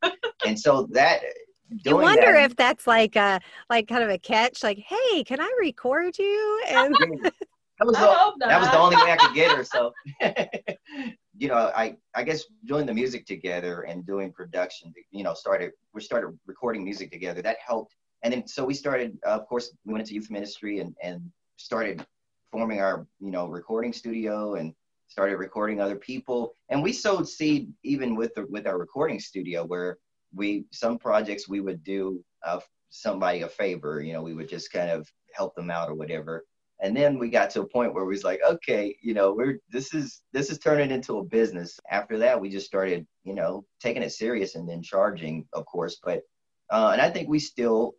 and 0.46 0.60
so 0.60 0.88
that 0.92 1.22
you 1.70 1.98
wonder 1.98 2.34
that. 2.34 2.46
if 2.52 2.56
that's 2.56 2.86
like 2.88 3.16
a 3.16 3.40
like 3.70 3.88
kind 3.88 4.04
of 4.04 4.10
a 4.10 4.18
catch 4.18 4.64
like 4.64 4.78
hey 4.78 5.24
can 5.24 5.40
i 5.40 5.52
record 5.60 6.18
you? 6.18 6.64
And 6.70 6.94
that 6.94 7.88
was, 7.88 7.96
the, 7.96 8.34
that 8.48 8.60
was 8.62 8.70
the 8.70 8.78
only 8.78 8.96
way 8.96 9.12
i 9.12 9.18
could 9.18 9.36
get 9.36 9.52
her 9.52 9.64
so 9.64 9.92
you 11.38 11.50
know 11.50 11.72
i 11.76 11.96
i 12.14 12.24
guess 12.24 12.46
doing 12.66 12.86
the 12.86 12.94
music 12.94 13.26
together 13.26 13.82
and 13.82 14.06
doing 14.06 14.32
production 14.32 14.94
you 15.12 15.24
know 15.24 15.34
started 15.34 15.72
we 15.96 16.02
started 16.02 16.38
recording 16.46 16.84
music 16.84 17.10
together. 17.10 17.42
That 17.42 17.58
helped. 17.66 17.96
And 18.22 18.34
then 18.34 18.48
so 18.48 18.66
we 18.66 18.74
started 18.74 19.18
uh, 19.26 19.32
of 19.32 19.48
course 19.48 19.76
we 19.86 19.94
went 19.94 20.02
into 20.02 20.14
youth 20.14 20.30
ministry 20.30 20.80
and 20.80 20.94
and 21.02 21.22
started 21.58 22.06
forming 22.52 22.82
our 22.82 23.08
you 23.20 23.32
know 23.32 23.48
recording 23.48 23.94
studio 23.94 24.56
and 24.56 24.74
started 25.08 25.38
recording 25.38 25.80
other 25.80 25.96
people. 25.96 26.54
And 26.70 26.84
we 26.84 26.92
sowed 26.92 27.28
seed 27.28 27.72
even 27.84 28.16
with 28.16 28.36
the 28.36 28.46
with 28.48 28.68
our 28.68 28.78
recording 28.78 29.20
studio 29.20 29.66
where 29.66 29.98
we 30.36 30.66
some 30.72 30.98
projects 30.98 31.48
we 31.48 31.62
would 31.62 31.84
do 31.84 32.24
uh, 32.46 32.60
somebody 32.90 33.42
a 33.42 33.48
favor 33.48 34.02
you 34.02 34.14
know 34.14 34.22
we 34.22 34.34
would 34.34 34.50
just 34.50 34.72
kind 34.72 34.90
of 34.90 35.08
help 35.34 35.56
them 35.56 35.70
out 35.70 35.90
or 35.90 35.96
whatever. 35.96 36.46
And 36.82 36.96
then 36.96 37.18
we 37.18 37.30
got 37.30 37.50
to 37.52 37.62
a 37.62 37.68
point 37.68 37.94
where 37.94 38.04
we 38.06 38.14
was 38.14 38.24
like 38.24 38.42
okay 38.48 38.96
you 39.02 39.14
know 39.14 39.34
we're 39.34 39.60
this 39.70 39.94
is 39.94 40.22
this 40.34 40.50
is 40.50 40.60
turning 40.60 40.92
into 40.92 41.18
a 41.18 41.24
business. 41.24 41.80
After 41.90 42.18
that 42.20 42.40
we 42.40 42.50
just 42.50 42.68
started 42.68 43.06
you 43.24 43.34
know 43.34 43.66
taking 43.80 44.04
it 44.04 44.12
serious 44.12 44.56
and 44.56 44.68
then 44.68 44.82
charging 44.82 45.46
of 45.54 45.66
course. 45.66 46.00
But 46.04 46.22
uh, 46.72 46.90
and 46.94 47.02
i 47.02 47.08
think 47.08 47.30
we 47.30 47.38
still 47.38 47.94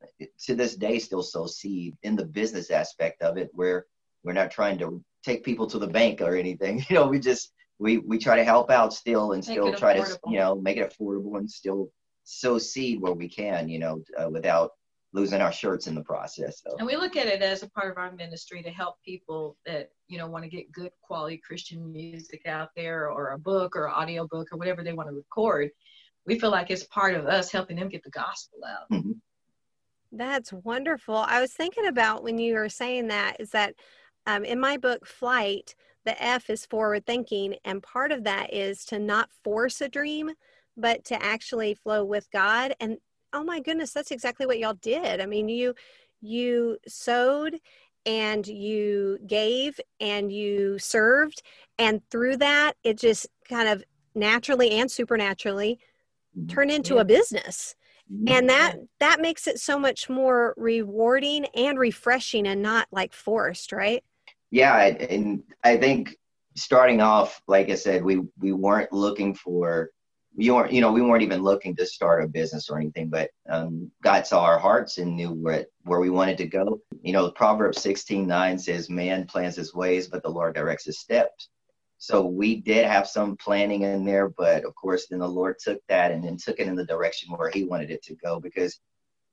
to 0.44 0.54
this 0.56 0.74
day 0.74 0.98
still 0.98 1.22
sow 1.22 1.46
seed 1.46 1.94
in 2.02 2.16
the 2.16 2.24
business 2.24 2.72
aspect 2.72 3.22
of 3.22 3.36
it 3.38 3.48
where 3.52 3.86
we're 4.24 4.32
not 4.32 4.50
trying 4.50 4.76
to 4.76 5.00
take 5.24 5.44
people 5.44 5.66
to 5.68 5.78
the 5.78 5.86
bank 5.86 6.20
or 6.20 6.36
anything. 6.36 6.84
You 6.88 6.96
know 6.96 7.06
we 7.06 7.18
just 7.18 7.52
we 7.78 7.98
we 7.98 8.18
try 8.18 8.36
to 8.36 8.44
help 8.44 8.70
out 8.70 8.92
still 8.92 9.32
and 9.32 9.44
still 9.44 9.72
try 9.74 9.96
affordable. 9.96 10.20
to 10.24 10.30
you 10.30 10.38
know 10.38 10.54
make 10.56 10.76
it 10.76 10.92
affordable 10.92 11.38
and 11.38 11.50
still 11.50 11.90
sow 12.26 12.58
seed 12.58 13.00
where 13.00 13.12
we 13.12 13.28
can, 13.28 13.68
you 13.68 13.78
know, 13.78 14.02
uh, 14.20 14.28
without 14.28 14.72
losing 15.12 15.40
our 15.40 15.52
shirts 15.52 15.86
in 15.86 15.94
the 15.94 16.02
process. 16.02 16.60
So. 16.66 16.76
And 16.76 16.86
we 16.86 16.96
look 16.96 17.16
at 17.16 17.26
it 17.26 17.40
as 17.40 17.62
a 17.62 17.70
part 17.70 17.90
of 17.90 17.96
our 17.96 18.12
ministry 18.12 18.62
to 18.62 18.70
help 18.70 18.96
people 19.02 19.56
that, 19.64 19.90
you 20.08 20.18
know, 20.18 20.26
want 20.26 20.44
to 20.44 20.50
get 20.50 20.70
good 20.72 20.90
quality 21.00 21.38
Christian 21.38 21.90
music 21.90 22.42
out 22.46 22.70
there 22.76 23.10
or 23.10 23.30
a 23.30 23.38
book 23.38 23.76
or 23.76 23.88
audio 23.88 24.26
book 24.26 24.48
or 24.52 24.58
whatever 24.58 24.82
they 24.82 24.92
want 24.92 25.08
to 25.08 25.14
record. 25.14 25.70
We 26.26 26.38
feel 26.38 26.50
like 26.50 26.70
it's 26.70 26.84
part 26.84 27.14
of 27.14 27.26
us 27.26 27.52
helping 27.52 27.76
them 27.76 27.88
get 27.88 28.02
the 28.02 28.10
gospel 28.10 28.58
out. 28.68 28.90
Mm-hmm. 28.92 29.12
That's 30.12 30.52
wonderful. 30.52 31.16
I 31.16 31.40
was 31.40 31.52
thinking 31.52 31.86
about 31.86 32.24
when 32.24 32.38
you 32.38 32.54
were 32.54 32.68
saying 32.68 33.06
that 33.08 33.36
is 33.40 33.50
that 33.50 33.74
um, 34.26 34.44
in 34.44 34.58
my 34.58 34.76
book, 34.76 35.06
Flight, 35.06 35.76
the 36.04 36.20
F 36.22 36.50
is 36.50 36.66
forward 36.66 37.06
thinking. 37.06 37.54
And 37.64 37.82
part 37.82 38.12
of 38.12 38.24
that 38.24 38.52
is 38.52 38.84
to 38.86 38.98
not 38.98 39.30
force 39.44 39.80
a 39.80 39.88
dream, 39.88 40.30
but 40.76 41.04
to 41.06 41.22
actually 41.22 41.74
flow 41.74 42.04
with 42.04 42.30
God. 42.30 42.74
And 42.80 42.98
oh 43.32 43.44
my 43.44 43.60
goodness, 43.60 43.92
that's 43.92 44.10
exactly 44.10 44.46
what 44.46 44.58
y'all 44.58 44.74
did. 44.74 45.20
I 45.20 45.26
mean, 45.26 45.48
you 45.48 45.74
you 46.20 46.78
sowed 46.86 47.58
and 48.06 48.46
you 48.46 49.18
gave 49.26 49.80
and 50.00 50.32
you 50.32 50.78
served 50.78 51.42
and 51.78 52.00
through 52.10 52.36
that 52.36 52.74
it 52.84 52.98
just 52.98 53.26
kind 53.48 53.68
of 53.68 53.84
naturally 54.14 54.70
and 54.70 54.90
supernaturally 54.90 55.78
mm-hmm. 56.36 56.46
turned 56.46 56.70
into 56.70 56.98
a 56.98 57.04
business 57.04 57.74
mm-hmm. 58.10 58.32
and 58.32 58.48
that 58.48 58.76
that 59.00 59.20
makes 59.20 59.46
it 59.46 59.58
so 59.58 59.78
much 59.78 60.08
more 60.08 60.54
rewarding 60.56 61.44
and 61.54 61.78
refreshing 61.78 62.46
and 62.46 62.62
not 62.62 62.86
like 62.92 63.12
forced 63.12 63.72
right 63.72 64.04
yeah 64.50 64.76
and 64.86 65.42
i 65.64 65.76
think 65.76 66.16
starting 66.54 67.00
off 67.00 67.42
like 67.48 67.68
i 67.68 67.74
said 67.74 68.02
we 68.02 68.20
we 68.38 68.52
weren't 68.52 68.92
looking 68.92 69.34
for 69.34 69.90
we 70.36 70.50
weren't 70.50 70.72
you 70.72 70.80
know 70.80 70.92
we 70.92 71.00
weren't 71.00 71.22
even 71.22 71.42
looking 71.42 71.74
to 71.74 71.86
start 71.86 72.22
a 72.22 72.28
business 72.28 72.68
or 72.68 72.78
anything 72.78 73.08
but 73.08 73.30
um, 73.48 73.90
god 74.02 74.26
saw 74.26 74.44
our 74.44 74.58
hearts 74.58 74.98
and 74.98 75.16
knew 75.16 75.32
where 75.32 75.66
where 75.84 76.00
we 76.00 76.10
wanted 76.10 76.36
to 76.38 76.46
go. 76.46 76.80
You 77.02 77.12
know 77.12 77.30
proverbs 77.30 77.80
16 77.80 78.26
9 78.26 78.58
says 78.58 78.90
man 78.90 79.26
plans 79.26 79.56
his 79.56 79.74
ways 79.74 80.08
but 80.08 80.22
the 80.22 80.28
lord 80.28 80.54
directs 80.54 80.84
his 80.84 80.98
steps. 80.98 81.48
So 81.98 82.26
we 82.26 82.56
did 82.60 82.84
have 82.84 83.08
some 83.08 83.36
planning 83.36 83.82
in 83.82 84.04
there 84.04 84.28
but 84.28 84.64
of 84.64 84.74
course 84.74 85.06
then 85.08 85.20
the 85.20 85.28
lord 85.28 85.56
took 85.58 85.80
that 85.88 86.12
and 86.12 86.22
then 86.22 86.36
took 86.36 86.60
it 86.60 86.68
in 86.68 86.76
the 86.76 86.84
direction 86.84 87.32
where 87.32 87.50
he 87.50 87.64
wanted 87.64 87.90
it 87.90 88.02
to 88.04 88.14
go 88.16 88.38
because 88.38 88.78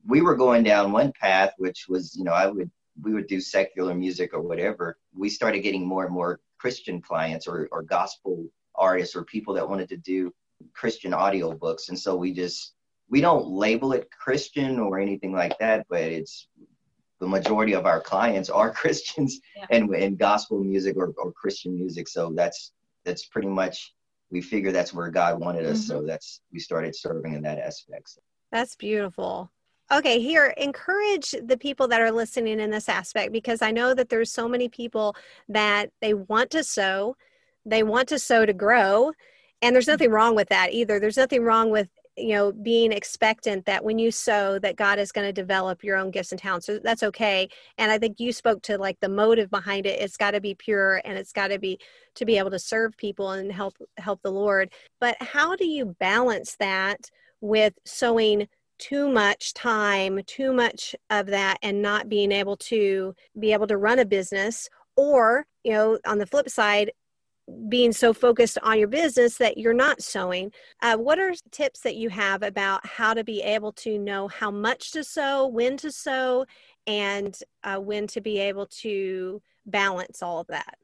we 0.06 0.22
were 0.22 0.36
going 0.36 0.62
down 0.62 0.92
one 0.92 1.12
path 1.12 1.52
which 1.58 1.86
was 1.88 2.16
you 2.16 2.24
know 2.24 2.32
i 2.32 2.46
would 2.46 2.70
we 3.02 3.12
would 3.12 3.26
do 3.26 3.40
secular 3.40 3.92
music 3.92 4.32
or 4.32 4.40
whatever. 4.40 4.96
We 5.12 5.28
started 5.28 5.60
getting 5.60 5.86
more 5.86 6.04
and 6.04 6.14
more 6.14 6.40
christian 6.58 7.02
clients 7.02 7.46
or, 7.46 7.68
or 7.72 7.82
gospel 7.82 8.46
artists 8.76 9.14
or 9.14 9.24
people 9.24 9.52
that 9.54 9.68
wanted 9.68 9.88
to 9.88 9.96
do 9.98 10.32
Christian 10.72 11.12
audiobooks. 11.12 11.88
And 11.88 11.98
so 11.98 12.16
we 12.16 12.32
just, 12.32 12.74
we 13.08 13.20
don't 13.20 13.46
label 13.46 13.92
it 13.92 14.08
Christian 14.10 14.78
or 14.78 14.98
anything 14.98 15.32
like 15.32 15.58
that, 15.58 15.86
but 15.88 16.02
it's 16.02 16.48
the 17.20 17.26
majority 17.26 17.74
of 17.74 17.86
our 17.86 18.00
clients 18.00 18.50
are 18.50 18.72
Christians 18.82 19.40
yeah. 19.56 19.66
and, 19.70 19.94
and 19.94 20.18
gospel 20.18 20.62
music 20.62 20.96
or, 20.96 21.12
or 21.18 21.32
Christian 21.32 21.74
music. 21.74 22.08
So 22.08 22.32
that's, 22.34 22.72
that's 23.04 23.26
pretty 23.26 23.48
much, 23.48 23.94
we 24.30 24.40
figure 24.40 24.72
that's 24.72 24.94
where 24.94 25.10
God 25.10 25.38
wanted 25.38 25.66
us. 25.66 25.78
Mm-hmm. 25.80 25.88
So 25.88 26.02
that's, 26.02 26.40
we 26.52 26.58
started 26.58 26.96
serving 26.96 27.34
in 27.34 27.42
that 27.42 27.58
aspect. 27.58 28.10
So. 28.10 28.20
That's 28.50 28.76
beautiful. 28.76 29.50
Okay, 29.92 30.18
here, 30.18 30.54
encourage 30.56 31.34
the 31.42 31.58
people 31.58 31.88
that 31.88 32.00
are 32.00 32.10
listening 32.10 32.58
in 32.58 32.70
this 32.70 32.88
aspect 32.88 33.32
because 33.32 33.60
I 33.60 33.70
know 33.70 33.92
that 33.92 34.08
there's 34.08 34.32
so 34.32 34.48
many 34.48 34.68
people 34.68 35.14
that 35.48 35.90
they 36.00 36.14
want 36.14 36.50
to 36.52 36.64
sow, 36.64 37.16
they 37.66 37.82
want 37.82 38.08
to 38.08 38.18
sow 38.18 38.46
to 38.46 38.54
grow, 38.54 39.12
and 39.62 39.74
there's 39.74 39.88
nothing 39.88 40.10
wrong 40.10 40.34
with 40.34 40.48
that 40.48 40.72
either. 40.72 41.00
There's 41.00 41.16
nothing 41.16 41.42
wrong 41.42 41.70
with 41.70 41.88
you 42.16 42.34
know 42.34 42.52
being 42.52 42.92
expectant 42.92 43.66
that 43.66 43.84
when 43.84 43.98
you 43.98 44.12
sow 44.12 44.58
that 44.60 44.76
god 44.76 45.00
is 45.00 45.10
going 45.10 45.26
to 45.26 45.32
develop 45.32 45.82
your 45.82 45.96
own 45.96 46.10
gifts 46.10 46.32
and 46.32 46.40
talents. 46.40 46.66
So 46.66 46.78
that's 46.78 47.02
okay. 47.02 47.48
And 47.78 47.90
i 47.90 47.98
think 47.98 48.20
you 48.20 48.32
spoke 48.32 48.62
to 48.62 48.78
like 48.78 49.00
the 49.00 49.08
motive 49.08 49.50
behind 49.50 49.86
it. 49.86 50.00
It's 50.00 50.16
got 50.16 50.32
to 50.32 50.40
be 50.40 50.54
pure 50.54 51.00
and 51.04 51.18
it's 51.18 51.32
got 51.32 51.48
to 51.48 51.58
be 51.58 51.78
to 52.14 52.24
be 52.24 52.38
able 52.38 52.50
to 52.50 52.58
serve 52.58 52.96
people 52.96 53.32
and 53.32 53.50
help 53.50 53.74
help 53.98 54.22
the 54.22 54.30
lord. 54.30 54.70
But 55.00 55.16
how 55.20 55.56
do 55.56 55.66
you 55.66 55.96
balance 55.98 56.56
that 56.60 57.10
with 57.40 57.74
sowing 57.84 58.48
too 58.78 59.08
much 59.08 59.54
time 59.54 60.20
too 60.26 60.52
much 60.52 60.94
of 61.10 61.26
that 61.26 61.58
and 61.62 61.80
not 61.80 62.08
being 62.08 62.32
able 62.32 62.56
to 62.56 63.14
be 63.38 63.52
able 63.52 63.66
to 63.68 63.76
run 63.76 63.98
a 63.98 64.04
business? 64.04 64.68
Or 64.96 65.46
you 65.64 65.72
know 65.72 65.98
on 66.06 66.18
the 66.18 66.26
flip 66.26 66.48
side 66.48 66.92
being 67.68 67.92
so 67.92 68.12
focused 68.12 68.58
on 68.62 68.78
your 68.78 68.88
business 68.88 69.36
that 69.36 69.58
you're 69.58 69.74
not 69.74 70.02
sowing. 70.02 70.50
Uh, 70.80 70.96
what 70.96 71.18
are 71.18 71.32
tips 71.50 71.80
that 71.80 71.96
you 71.96 72.08
have 72.08 72.42
about 72.42 72.84
how 72.86 73.12
to 73.14 73.22
be 73.22 73.42
able 73.42 73.72
to 73.72 73.98
know 73.98 74.28
how 74.28 74.50
much 74.50 74.92
to 74.92 75.04
sow, 75.04 75.46
when 75.46 75.76
to 75.76 75.92
sow, 75.92 76.46
and 76.86 77.38
uh, 77.62 77.76
when 77.76 78.06
to 78.06 78.20
be 78.20 78.38
able 78.38 78.66
to 78.66 79.42
balance 79.66 80.22
all 80.22 80.40
of 80.40 80.46
that? 80.46 80.76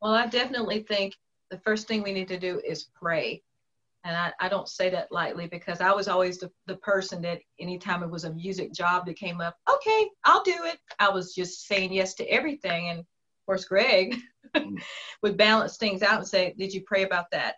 Well, 0.00 0.12
I 0.12 0.26
definitely 0.26 0.80
think 0.80 1.14
the 1.50 1.58
first 1.58 1.88
thing 1.88 2.02
we 2.02 2.12
need 2.12 2.28
to 2.28 2.38
do 2.38 2.60
is 2.66 2.88
pray. 2.94 3.42
And 4.06 4.14
I, 4.14 4.32
I 4.38 4.48
don't 4.50 4.68
say 4.68 4.90
that 4.90 5.10
lightly 5.10 5.46
because 5.46 5.80
I 5.80 5.92
was 5.92 6.08
always 6.08 6.38
the, 6.38 6.50
the 6.66 6.76
person 6.76 7.22
that 7.22 7.40
anytime 7.58 8.02
it 8.02 8.10
was 8.10 8.24
a 8.24 8.34
music 8.34 8.74
job 8.74 9.06
that 9.06 9.16
came 9.16 9.40
up, 9.40 9.56
okay, 9.70 10.08
I'll 10.24 10.42
do 10.42 10.56
it. 10.64 10.78
I 10.98 11.08
was 11.08 11.34
just 11.34 11.66
saying 11.66 11.90
yes 11.90 12.12
to 12.16 12.24
everything. 12.26 12.90
And 12.90 13.04
course, 13.46 13.64
Greg 13.64 14.16
would 15.22 15.36
balance 15.36 15.76
things 15.76 16.02
out 16.02 16.18
and 16.18 16.28
say, 16.28 16.54
Did 16.58 16.72
you 16.72 16.82
pray 16.86 17.04
about 17.04 17.30
that? 17.32 17.56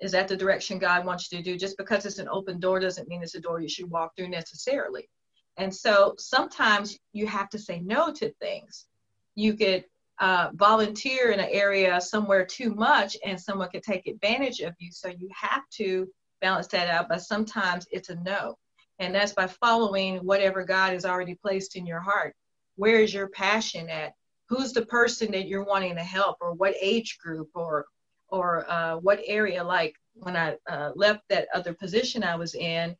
Is 0.00 0.12
that 0.12 0.28
the 0.28 0.36
direction 0.36 0.78
God 0.78 1.06
wants 1.06 1.30
you 1.30 1.38
to 1.38 1.44
do? 1.44 1.56
Just 1.56 1.78
because 1.78 2.04
it's 2.04 2.18
an 2.18 2.28
open 2.28 2.60
door 2.60 2.80
doesn't 2.80 3.08
mean 3.08 3.22
it's 3.22 3.34
a 3.34 3.40
door 3.40 3.60
you 3.60 3.68
should 3.68 3.90
walk 3.90 4.12
through 4.16 4.28
necessarily. 4.28 5.08
And 5.56 5.74
so 5.74 6.14
sometimes 6.18 6.98
you 7.12 7.26
have 7.26 7.48
to 7.50 7.58
say 7.58 7.80
no 7.80 8.12
to 8.12 8.30
things. 8.34 8.86
You 9.34 9.54
could 9.54 9.84
uh, 10.18 10.50
volunteer 10.54 11.30
in 11.30 11.40
an 11.40 11.48
area 11.50 12.00
somewhere 12.00 12.44
too 12.44 12.74
much 12.74 13.16
and 13.24 13.40
someone 13.40 13.70
could 13.70 13.82
take 13.82 14.06
advantage 14.06 14.60
of 14.60 14.74
you. 14.78 14.90
So 14.92 15.08
you 15.08 15.28
have 15.34 15.62
to 15.74 16.06
balance 16.40 16.66
that 16.68 16.88
out, 16.88 17.08
but 17.08 17.22
sometimes 17.22 17.86
it's 17.90 18.10
a 18.10 18.16
no. 18.16 18.56
And 18.98 19.14
that's 19.14 19.32
by 19.32 19.46
following 19.46 20.18
whatever 20.18 20.64
God 20.64 20.92
has 20.92 21.04
already 21.04 21.34
placed 21.34 21.76
in 21.76 21.86
your 21.86 22.00
heart. 22.00 22.34
Where 22.76 23.00
is 23.00 23.12
your 23.12 23.28
passion 23.28 23.88
at? 23.88 24.12
Who's 24.48 24.72
the 24.72 24.86
person 24.86 25.32
that 25.32 25.48
you're 25.48 25.64
wanting 25.64 25.94
to 25.96 26.02
help 26.02 26.36
or 26.40 26.52
what 26.54 26.74
age 26.80 27.18
group 27.18 27.50
or 27.54 27.86
or 28.28 28.68
uh, 28.70 28.96
what 28.96 29.20
area? 29.26 29.62
Like 29.62 29.94
when 30.14 30.36
i 30.36 30.56
uh, 30.68 30.92
left 30.94 31.20
that 31.28 31.46
other 31.52 31.74
position 31.74 32.24
i 32.24 32.34
was 32.34 32.54
in 32.54 32.96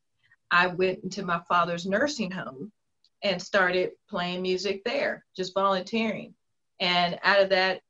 i 0.50 0.66
went 0.66 1.02
into 1.02 1.24
my 1.24 1.40
father's 1.48 1.86
nursing 1.86 2.30
home 2.30 2.70
and 3.22 3.40
started 3.40 3.90
playing 4.08 4.42
music 4.42 4.84
there 4.84 5.24
just 5.36 5.54
volunteering. 5.54 6.34
And 6.80 7.18
out 7.22 7.40
of 7.40 7.48
that 7.50 7.80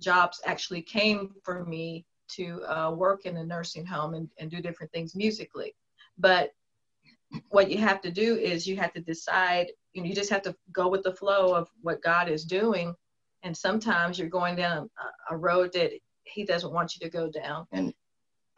jobs 0.00 0.40
actually 0.44 0.82
came 0.82 1.34
for 1.44 1.64
me 1.64 2.06
to 2.32 2.62
uh, 2.64 2.90
work 2.90 3.26
in 3.26 3.36
a 3.36 3.44
nursing 3.44 3.84
home 3.84 4.14
and, 4.14 4.28
and 4.38 4.50
do 4.50 4.60
different 4.60 4.92
things 4.92 5.14
musically. 5.14 5.74
But 6.18 6.52
what 7.50 7.70
you 7.70 7.78
have 7.78 8.00
to 8.02 8.10
do 8.10 8.36
is 8.36 8.66
you 8.66 8.76
have 8.76 8.92
to 8.94 9.00
decide 9.00 9.68
you 9.92 10.02
know 10.02 10.08
you 10.08 10.14
just 10.14 10.30
have 10.30 10.42
to 10.42 10.54
go 10.72 10.88
with 10.88 11.02
the 11.02 11.14
flow 11.14 11.54
of 11.54 11.68
what 11.82 12.02
god 12.02 12.28
is 12.28 12.44
doing. 12.44 12.94
And 13.42 13.56
sometimes 13.56 14.18
you're 14.18 14.28
going 14.28 14.56
down 14.56 14.90
a, 15.30 15.34
a 15.34 15.36
road 15.36 15.72
that 15.72 15.92
he 16.24 16.44
doesn't 16.44 16.72
want 16.72 16.94
you 16.94 17.06
to 17.06 17.10
go 17.10 17.30
down. 17.30 17.66
And 17.72 17.94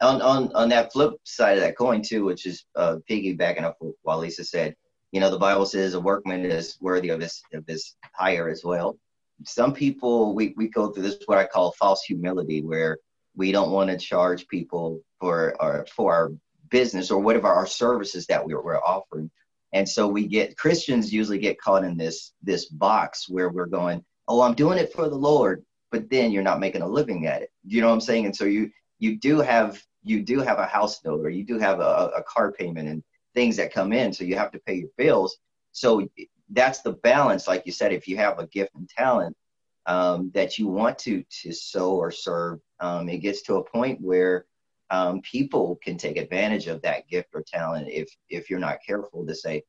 on 0.01 0.21
on 0.21 0.53
on 0.53 0.69
that 0.69 0.91
flip 0.91 1.13
side 1.23 1.57
of 1.57 1.63
that 1.63 1.77
coin 1.77 2.01
too 2.01 2.25
which 2.25 2.45
is 2.45 2.65
uh 2.75 2.97
piggybacking 3.09 3.63
up 3.63 3.77
what 4.01 4.19
lisa 4.19 4.43
said 4.43 4.75
you 5.11 5.19
know 5.19 5.29
the 5.29 5.37
bible 5.37 5.65
says 5.65 5.93
a 5.93 5.99
workman 5.99 6.43
is 6.43 6.77
worthy 6.81 7.09
of 7.09 7.21
his 7.21 7.41
of 7.53 7.63
his 7.67 7.95
hire 8.13 8.49
as 8.49 8.63
well. 8.63 8.97
Some 9.45 9.73
people 9.73 10.35
we, 10.35 10.53
we 10.57 10.67
go 10.69 10.89
through 10.89 11.03
this 11.03 11.19
what 11.25 11.37
i 11.37 11.45
call 11.45 11.71
false 11.73 12.03
humility 12.03 12.61
where 12.61 12.97
we 13.35 13.51
don't 13.51 13.71
want 13.71 13.89
to 13.89 13.97
charge 13.97 14.47
people 14.47 15.01
for 15.19 15.55
our 15.61 15.85
for 15.95 16.13
our 16.13 16.31
business 16.69 17.11
or 17.11 17.19
whatever 17.21 17.47
our 17.47 17.67
services 17.67 18.25
that 18.27 18.43
we're, 18.43 18.61
we're 18.61 18.79
offering 18.79 19.29
and 19.73 19.87
so 19.87 20.07
we 20.07 20.27
get 20.27 20.57
christians 20.57 21.11
usually 21.11 21.39
get 21.39 21.59
caught 21.59 21.83
in 21.83 21.97
this 21.97 22.33
this 22.41 22.65
box 22.65 23.27
where 23.27 23.49
we're 23.49 23.65
going 23.65 24.03
oh 24.27 24.41
i'm 24.41 24.53
doing 24.53 24.77
it 24.77 24.93
for 24.93 25.09
the 25.09 25.15
lord 25.15 25.63
but 25.93 26.09
then 26.09 26.31
you're 26.31 26.41
not 26.41 26.59
making 26.59 26.81
a 26.81 26.87
living 26.87 27.27
at 27.27 27.43
it. 27.43 27.51
You 27.63 27.79
know 27.79 27.87
what 27.87 27.93
i'm 27.93 28.01
saying? 28.01 28.25
And 28.25 28.35
so 28.35 28.45
you 28.45 28.71
you 28.97 29.17
do 29.19 29.39
have 29.39 29.81
you 30.01 30.23
do 30.23 30.39
have 30.39 30.57
a 30.57 30.65
house 30.65 30.99
note 31.05 31.23
or 31.23 31.29
you 31.29 31.45
do 31.45 31.59
have 31.59 31.79
a, 31.79 32.11
a 32.17 32.23
car 32.23 32.51
payment 32.51 32.89
and 32.89 33.03
things 33.35 33.55
that 33.57 33.71
come 33.71 33.93
in 33.93 34.11
so 34.11 34.23
you 34.23 34.35
have 34.35 34.51
to 34.51 34.59
pay 34.59 34.73
your 34.73 34.89
bills. 34.97 35.37
So 35.71 36.07
that's 36.49 36.81
the 36.81 36.93
balance 36.93 37.47
like 37.47 37.63
you 37.67 37.71
said 37.71 37.93
if 37.93 38.07
you 38.07 38.17
have 38.17 38.39
a 38.39 38.47
gift 38.47 38.73
and 38.75 38.89
talent 38.89 39.37
um, 39.85 40.31
that 40.33 40.57
you 40.57 40.67
want 40.67 40.97
to 40.99 41.23
to 41.41 41.53
sow 41.53 41.91
or 41.91 42.09
serve 42.09 42.59
um, 42.79 43.07
it 43.07 43.19
gets 43.19 43.43
to 43.43 43.57
a 43.57 43.63
point 43.63 44.01
where 44.01 44.45
um, 44.93 45.21
people 45.21 45.79
can 45.83 45.97
take 45.97 46.17
advantage 46.17 46.67
of 46.67 46.79
that 46.83 47.07
gift 47.07 47.29
or 47.33 47.41
talent 47.41 47.87
if 47.89 48.07
if 48.29 48.49
you're 48.49 48.59
not 48.59 48.77
careful 48.85 49.25
to 49.25 49.33
say 49.33 49.63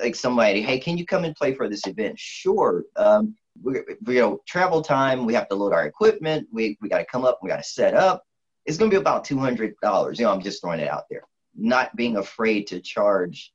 like 0.00 0.14
somebody 0.14 0.62
hey 0.62 0.78
can 0.78 0.96
you 0.96 1.04
come 1.04 1.24
and 1.24 1.34
play 1.34 1.52
for 1.52 1.68
this 1.68 1.86
event? 1.86 2.16
Sure 2.16 2.84
um, 2.96 3.34
we, 3.60 3.80
you 4.06 4.20
know 4.20 4.40
travel 4.46 4.80
time 4.80 5.26
we 5.26 5.34
have 5.34 5.48
to 5.48 5.56
load 5.56 5.72
our 5.72 5.86
equipment 5.86 6.46
we, 6.52 6.78
we 6.80 6.88
got 6.88 6.98
to 6.98 7.04
come 7.06 7.24
up 7.24 7.40
we 7.42 7.48
got 7.50 7.56
to 7.56 7.68
set 7.68 7.94
up. 7.94 8.22
It's 8.66 8.78
going 8.78 8.90
to 8.90 8.96
be 8.96 9.00
about 9.00 9.26
$200 9.26 10.18
you 10.18 10.24
know 10.24 10.32
i'm 10.32 10.40
just 10.40 10.62
throwing 10.62 10.80
it 10.80 10.88
out 10.88 11.04
there. 11.10 11.24
Not 11.56 11.94
being 11.96 12.18
afraid 12.18 12.68
to 12.68 12.80
charge 12.80 13.52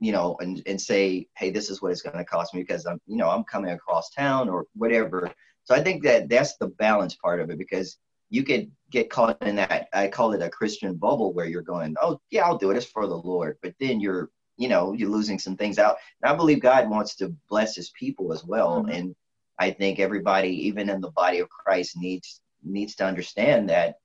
you 0.00 0.12
know 0.12 0.38
and, 0.40 0.62
and 0.66 0.80
say 0.80 1.28
hey 1.36 1.50
this 1.50 1.68
is 1.68 1.82
what 1.82 1.92
it's 1.92 2.02
going 2.02 2.16
to 2.16 2.24
cost 2.24 2.54
me 2.54 2.62
because 2.62 2.86
i'm 2.86 2.98
you 3.06 3.18
know 3.18 3.28
i'm 3.28 3.44
coming 3.44 3.72
across 3.72 4.08
town 4.10 4.48
or 4.48 4.64
whatever. 4.74 5.30
So 5.64 5.74
i 5.74 5.82
think 5.82 6.02
that 6.04 6.30
that's 6.30 6.56
the 6.56 6.68
balance 6.68 7.14
part 7.16 7.40
of 7.40 7.50
it 7.50 7.58
because 7.58 7.98
you 8.32 8.42
could 8.42 8.70
get 8.90 9.10
caught 9.10 9.40
in 9.42 9.56
that 9.56 9.88
i 9.92 10.08
call 10.08 10.32
it 10.32 10.42
a 10.42 10.50
christian 10.50 10.94
bubble 10.94 11.32
where 11.32 11.46
you're 11.46 11.62
going 11.62 11.94
oh 12.02 12.20
yeah 12.30 12.44
i'll 12.44 12.58
do 12.58 12.70
it 12.70 12.76
it's 12.76 12.86
for 12.86 13.06
the 13.06 13.14
lord 13.14 13.56
but 13.62 13.74
then 13.80 14.00
you're 14.00 14.30
you 14.56 14.68
know 14.68 14.92
you're 14.92 15.10
losing 15.10 15.38
some 15.38 15.56
things 15.56 15.78
out 15.78 15.96
and 16.22 16.32
i 16.32 16.34
believe 16.34 16.60
god 16.60 16.88
wants 16.88 17.14
to 17.14 17.34
bless 17.48 17.74
his 17.76 17.90
people 17.90 18.32
as 18.32 18.44
well 18.44 18.82
mm-hmm. 18.82 18.90
and 18.90 19.14
i 19.58 19.70
think 19.70 19.98
everybody 19.98 20.48
even 20.48 20.90
in 20.90 21.00
the 21.00 21.10
body 21.12 21.38
of 21.38 21.48
christ 21.48 21.96
needs 21.96 22.40
needs 22.64 22.94
to 22.94 23.04
understand 23.04 23.68
that 23.68 23.96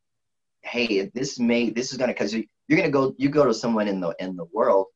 hey 0.62 1.10
this 1.14 1.40
may 1.40 1.70
this 1.70 1.92
is 1.92 1.98
going 1.98 2.08
to 2.08 2.14
because 2.14 2.36
you're 2.68 2.78
gonna 2.78 2.92
go 2.92 3.16
you 3.18 3.30
go 3.30 3.46
to 3.46 3.54
someone 3.54 3.88
in 3.88 4.00
the 4.00 4.16
in 4.20 4.36
the 4.36 4.46
world, 4.54 4.88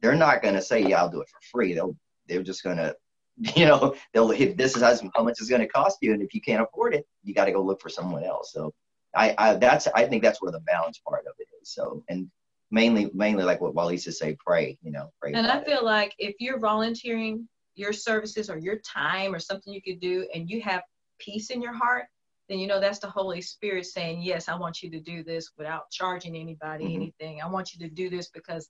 they're 0.00 0.14
not 0.14 0.42
gonna 0.42 0.62
say, 0.62 0.82
Yeah, 0.82 1.00
I'll 1.00 1.10
do 1.10 1.20
it 1.20 1.28
for 1.28 1.40
free. 1.50 1.74
They'll 1.74 1.96
they're 2.28 2.42
just 2.42 2.62
gonna 2.62 2.94
you 3.56 3.64
know, 3.64 3.94
they'll 4.12 4.30
if 4.32 4.56
this 4.56 4.76
is 4.76 4.82
how 4.82 5.22
much 5.22 5.36
it's 5.40 5.48
gonna 5.48 5.66
cost 5.66 5.98
you, 6.02 6.12
and 6.12 6.22
if 6.22 6.34
you 6.34 6.42
can't 6.42 6.62
afford 6.62 6.94
it, 6.94 7.06
you 7.22 7.32
gotta 7.32 7.52
go 7.52 7.62
look 7.62 7.80
for 7.80 7.88
someone 7.88 8.22
else. 8.22 8.52
So 8.52 8.72
I, 9.16 9.34
I 9.38 9.54
that's 9.54 9.86
I 9.88 10.04
think 10.04 10.22
that's 10.22 10.42
where 10.42 10.52
the 10.52 10.60
balance 10.60 11.00
part 11.08 11.24
of 11.26 11.32
it 11.38 11.48
is. 11.62 11.72
So 11.72 12.04
and 12.10 12.30
mainly 12.70 13.10
mainly 13.14 13.44
like 13.44 13.60
what 13.62 13.74
Wa'Lisa 13.74 14.12
say, 14.12 14.36
pray, 14.44 14.78
you 14.82 14.92
know, 14.92 15.10
pray. 15.20 15.32
And 15.32 15.46
I 15.46 15.64
feel 15.64 15.78
it. 15.78 15.84
like 15.84 16.14
if 16.18 16.34
you're 16.38 16.58
volunteering 16.58 17.48
your 17.76 17.94
services 17.94 18.50
or 18.50 18.58
your 18.58 18.78
time 18.80 19.34
or 19.34 19.38
something 19.38 19.72
you 19.72 19.80
could 19.80 20.00
do 20.00 20.28
and 20.34 20.50
you 20.50 20.60
have 20.60 20.82
peace 21.18 21.48
in 21.48 21.62
your 21.62 21.72
heart, 21.72 22.04
then 22.50 22.58
you 22.58 22.66
know 22.66 22.78
that's 22.78 22.98
the 22.98 23.08
Holy 23.08 23.40
Spirit 23.40 23.86
saying, 23.86 24.20
Yes, 24.20 24.48
I 24.48 24.54
want 24.56 24.82
you 24.82 24.90
to 24.90 25.00
do 25.00 25.24
this 25.24 25.52
without 25.56 25.90
charging 25.90 26.36
anybody 26.36 26.84
mm-hmm. 26.84 26.96
anything. 26.96 27.40
I 27.40 27.48
want 27.48 27.72
you 27.72 27.88
to 27.88 27.94
do 27.94 28.10
this 28.10 28.28
because 28.28 28.68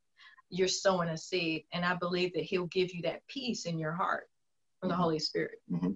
you're 0.48 0.68
sowing 0.68 1.08
a 1.08 1.18
seed. 1.18 1.64
And 1.72 1.84
I 1.84 1.94
believe 1.94 2.32
that 2.34 2.44
He'll 2.44 2.66
give 2.66 2.94
you 2.94 3.02
that 3.02 3.26
peace 3.26 3.66
in 3.66 3.76
your 3.76 3.92
heart 3.92 4.29
from 4.80 4.88
the 4.88 4.96
Holy 4.96 5.18
Spirit. 5.18 5.60
Mm-hmm. 5.70 5.92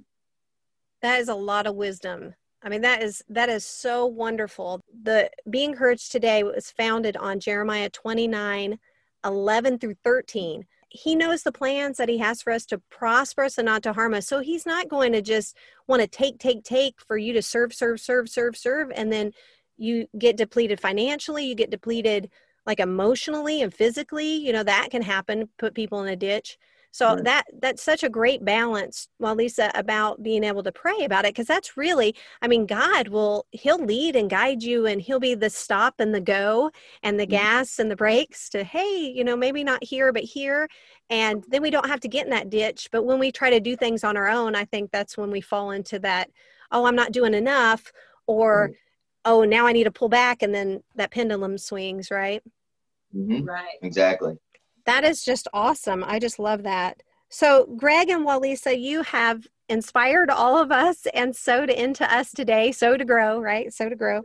That 1.02 1.20
is 1.20 1.28
a 1.28 1.34
lot 1.34 1.66
of 1.66 1.74
wisdom. 1.74 2.34
I 2.62 2.68
mean 2.68 2.80
that 2.82 3.02
is 3.02 3.22
that 3.28 3.48
is 3.48 3.64
so 3.64 4.06
wonderful. 4.06 4.80
The 5.02 5.30
Be 5.50 5.64
Encouraged 5.64 6.12
today 6.12 6.42
was 6.42 6.70
founded 6.70 7.16
on 7.16 7.40
Jeremiah 7.40 7.90
29, 7.90 8.78
11 9.24 9.78
through 9.78 9.96
13 10.02 10.64
he 10.94 11.16
knows 11.16 11.42
the 11.42 11.52
plans 11.52 11.96
that 11.96 12.08
he 12.08 12.18
has 12.18 12.40
for 12.40 12.52
us 12.52 12.64
to 12.66 12.78
prosper 12.88 13.42
us 13.42 13.58
and 13.58 13.66
not 13.66 13.82
to 13.82 13.92
harm 13.92 14.14
us. 14.14 14.28
So 14.28 14.38
he's 14.38 14.64
not 14.64 14.88
going 14.88 15.12
to 15.12 15.20
just 15.20 15.56
want 15.88 16.00
to 16.00 16.06
take, 16.06 16.38
take, 16.38 16.62
take 16.62 17.00
for 17.00 17.16
you 17.18 17.32
to 17.32 17.42
serve, 17.42 17.74
serve, 17.74 18.00
serve, 18.00 18.28
serve, 18.28 18.56
serve. 18.56 18.92
And 18.94 19.12
then 19.12 19.32
you 19.76 20.06
get 20.16 20.36
depleted 20.36 20.78
financially, 20.78 21.46
you 21.46 21.56
get 21.56 21.70
depleted 21.70 22.30
like 22.64 22.78
emotionally 22.78 23.60
and 23.60 23.74
physically. 23.74 24.36
You 24.36 24.52
know, 24.52 24.62
that 24.62 24.90
can 24.92 25.02
happen, 25.02 25.48
put 25.58 25.74
people 25.74 26.00
in 26.00 26.08
a 26.08 26.16
ditch. 26.16 26.58
So 26.94 27.16
that 27.24 27.46
that's 27.60 27.82
such 27.82 28.04
a 28.04 28.08
great 28.08 28.44
balance, 28.44 29.08
well, 29.18 29.34
Lisa, 29.34 29.72
about 29.74 30.22
being 30.22 30.44
able 30.44 30.62
to 30.62 30.70
pray 30.70 31.02
about 31.02 31.24
it 31.24 31.34
because 31.34 31.48
that's 31.48 31.76
really, 31.76 32.14
I 32.40 32.46
mean, 32.46 32.66
God 32.66 33.08
will 33.08 33.46
He'll 33.50 33.84
lead 33.84 34.14
and 34.14 34.30
guide 34.30 34.62
you, 34.62 34.86
and 34.86 35.02
He'll 35.02 35.18
be 35.18 35.34
the 35.34 35.50
stop 35.50 35.96
and 35.98 36.14
the 36.14 36.20
go 36.20 36.70
and 37.02 37.18
the 37.18 37.24
mm-hmm. 37.24 37.32
gas 37.32 37.80
and 37.80 37.90
the 37.90 37.96
brakes 37.96 38.48
to, 38.50 38.62
hey, 38.62 39.12
you 39.12 39.24
know, 39.24 39.34
maybe 39.34 39.64
not 39.64 39.82
here 39.82 40.12
but 40.12 40.22
here, 40.22 40.68
and 41.10 41.44
then 41.48 41.62
we 41.62 41.70
don't 41.70 41.88
have 41.88 41.98
to 41.98 42.08
get 42.08 42.26
in 42.26 42.30
that 42.30 42.48
ditch. 42.48 42.88
But 42.92 43.02
when 43.02 43.18
we 43.18 43.32
try 43.32 43.50
to 43.50 43.58
do 43.58 43.74
things 43.74 44.04
on 44.04 44.16
our 44.16 44.28
own, 44.28 44.54
I 44.54 44.64
think 44.64 44.92
that's 44.92 45.18
when 45.18 45.32
we 45.32 45.40
fall 45.40 45.72
into 45.72 45.98
that, 45.98 46.30
oh, 46.70 46.84
I'm 46.84 46.94
not 46.94 47.10
doing 47.10 47.34
enough, 47.34 47.92
or 48.28 48.68
mm-hmm. 48.68 48.74
oh, 49.24 49.42
now 49.42 49.66
I 49.66 49.72
need 49.72 49.84
to 49.84 49.90
pull 49.90 50.08
back, 50.08 50.44
and 50.44 50.54
then 50.54 50.84
that 50.94 51.10
pendulum 51.10 51.58
swings, 51.58 52.12
right? 52.12 52.40
Mm-hmm. 53.12 53.44
Right. 53.44 53.78
Exactly. 53.82 54.36
That 54.86 55.04
is 55.04 55.24
just 55.24 55.48
awesome. 55.52 56.04
I 56.04 56.18
just 56.18 56.38
love 56.38 56.62
that. 56.64 57.02
So, 57.30 57.66
Greg 57.76 58.10
and 58.10 58.26
Wa'Lisa, 58.26 58.80
you 58.80 59.02
have 59.02 59.46
inspired 59.68 60.30
all 60.30 60.58
of 60.58 60.70
us 60.70 61.06
and 61.14 61.34
sowed 61.34 61.70
into 61.70 62.12
us 62.12 62.30
today. 62.30 62.70
So 62.70 62.96
to 62.96 63.04
grow, 63.04 63.40
right? 63.40 63.72
So 63.72 63.88
to 63.88 63.96
grow. 63.96 64.18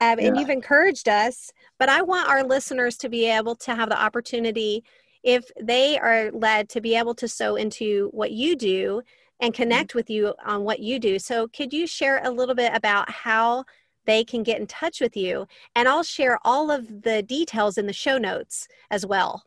Um, 0.00 0.18
yeah. 0.18 0.28
And 0.28 0.38
you've 0.38 0.50
encouraged 0.50 1.08
us. 1.08 1.52
But 1.78 1.88
I 1.88 2.02
want 2.02 2.28
our 2.28 2.44
listeners 2.44 2.96
to 2.98 3.08
be 3.08 3.28
able 3.30 3.56
to 3.56 3.74
have 3.74 3.88
the 3.88 4.00
opportunity, 4.00 4.84
if 5.22 5.50
they 5.60 5.98
are 5.98 6.30
led, 6.32 6.68
to 6.70 6.80
be 6.80 6.96
able 6.96 7.14
to 7.16 7.28
sow 7.28 7.56
into 7.56 8.08
what 8.12 8.30
you 8.30 8.56
do 8.56 9.02
and 9.40 9.52
mm-hmm. 9.52 9.62
connect 9.62 9.94
with 9.94 10.08
you 10.08 10.34
on 10.44 10.62
what 10.62 10.80
you 10.80 10.98
do. 10.98 11.18
So, 11.18 11.48
could 11.48 11.72
you 11.72 11.86
share 11.86 12.22
a 12.22 12.30
little 12.30 12.54
bit 12.54 12.72
about 12.74 13.10
how 13.10 13.64
they 14.06 14.24
can 14.24 14.42
get 14.42 14.60
in 14.60 14.66
touch 14.66 15.00
with 15.00 15.16
you? 15.16 15.46
And 15.74 15.88
I'll 15.88 16.02
share 16.02 16.38
all 16.44 16.70
of 16.70 17.02
the 17.02 17.22
details 17.22 17.76
in 17.76 17.86
the 17.86 17.92
show 17.92 18.18
notes 18.18 18.68
as 18.90 19.04
well. 19.04 19.42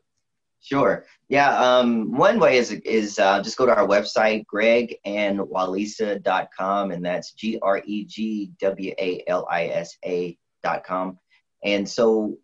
Sure. 0.61 1.05
Yeah. 1.29 1.57
Um, 1.57 2.11
one 2.11 2.37
way 2.39 2.57
is 2.57 2.71
is 2.71 3.17
uh, 3.17 3.41
just 3.41 3.57
go 3.57 3.65
to 3.65 3.75
our 3.75 3.87
website, 3.87 4.43
gregandwalisa.com, 4.53 6.91
and 6.91 7.05
that's 7.05 7.31
G 7.33 7.57
R 7.61 7.81
E 7.85 8.05
G 8.05 8.51
W 8.59 8.93
A 8.99 9.23
L 9.27 9.47
I 9.49 9.67
S 9.67 9.97
A.com. 10.03 11.17
And 11.63 11.87
so, 11.87 12.35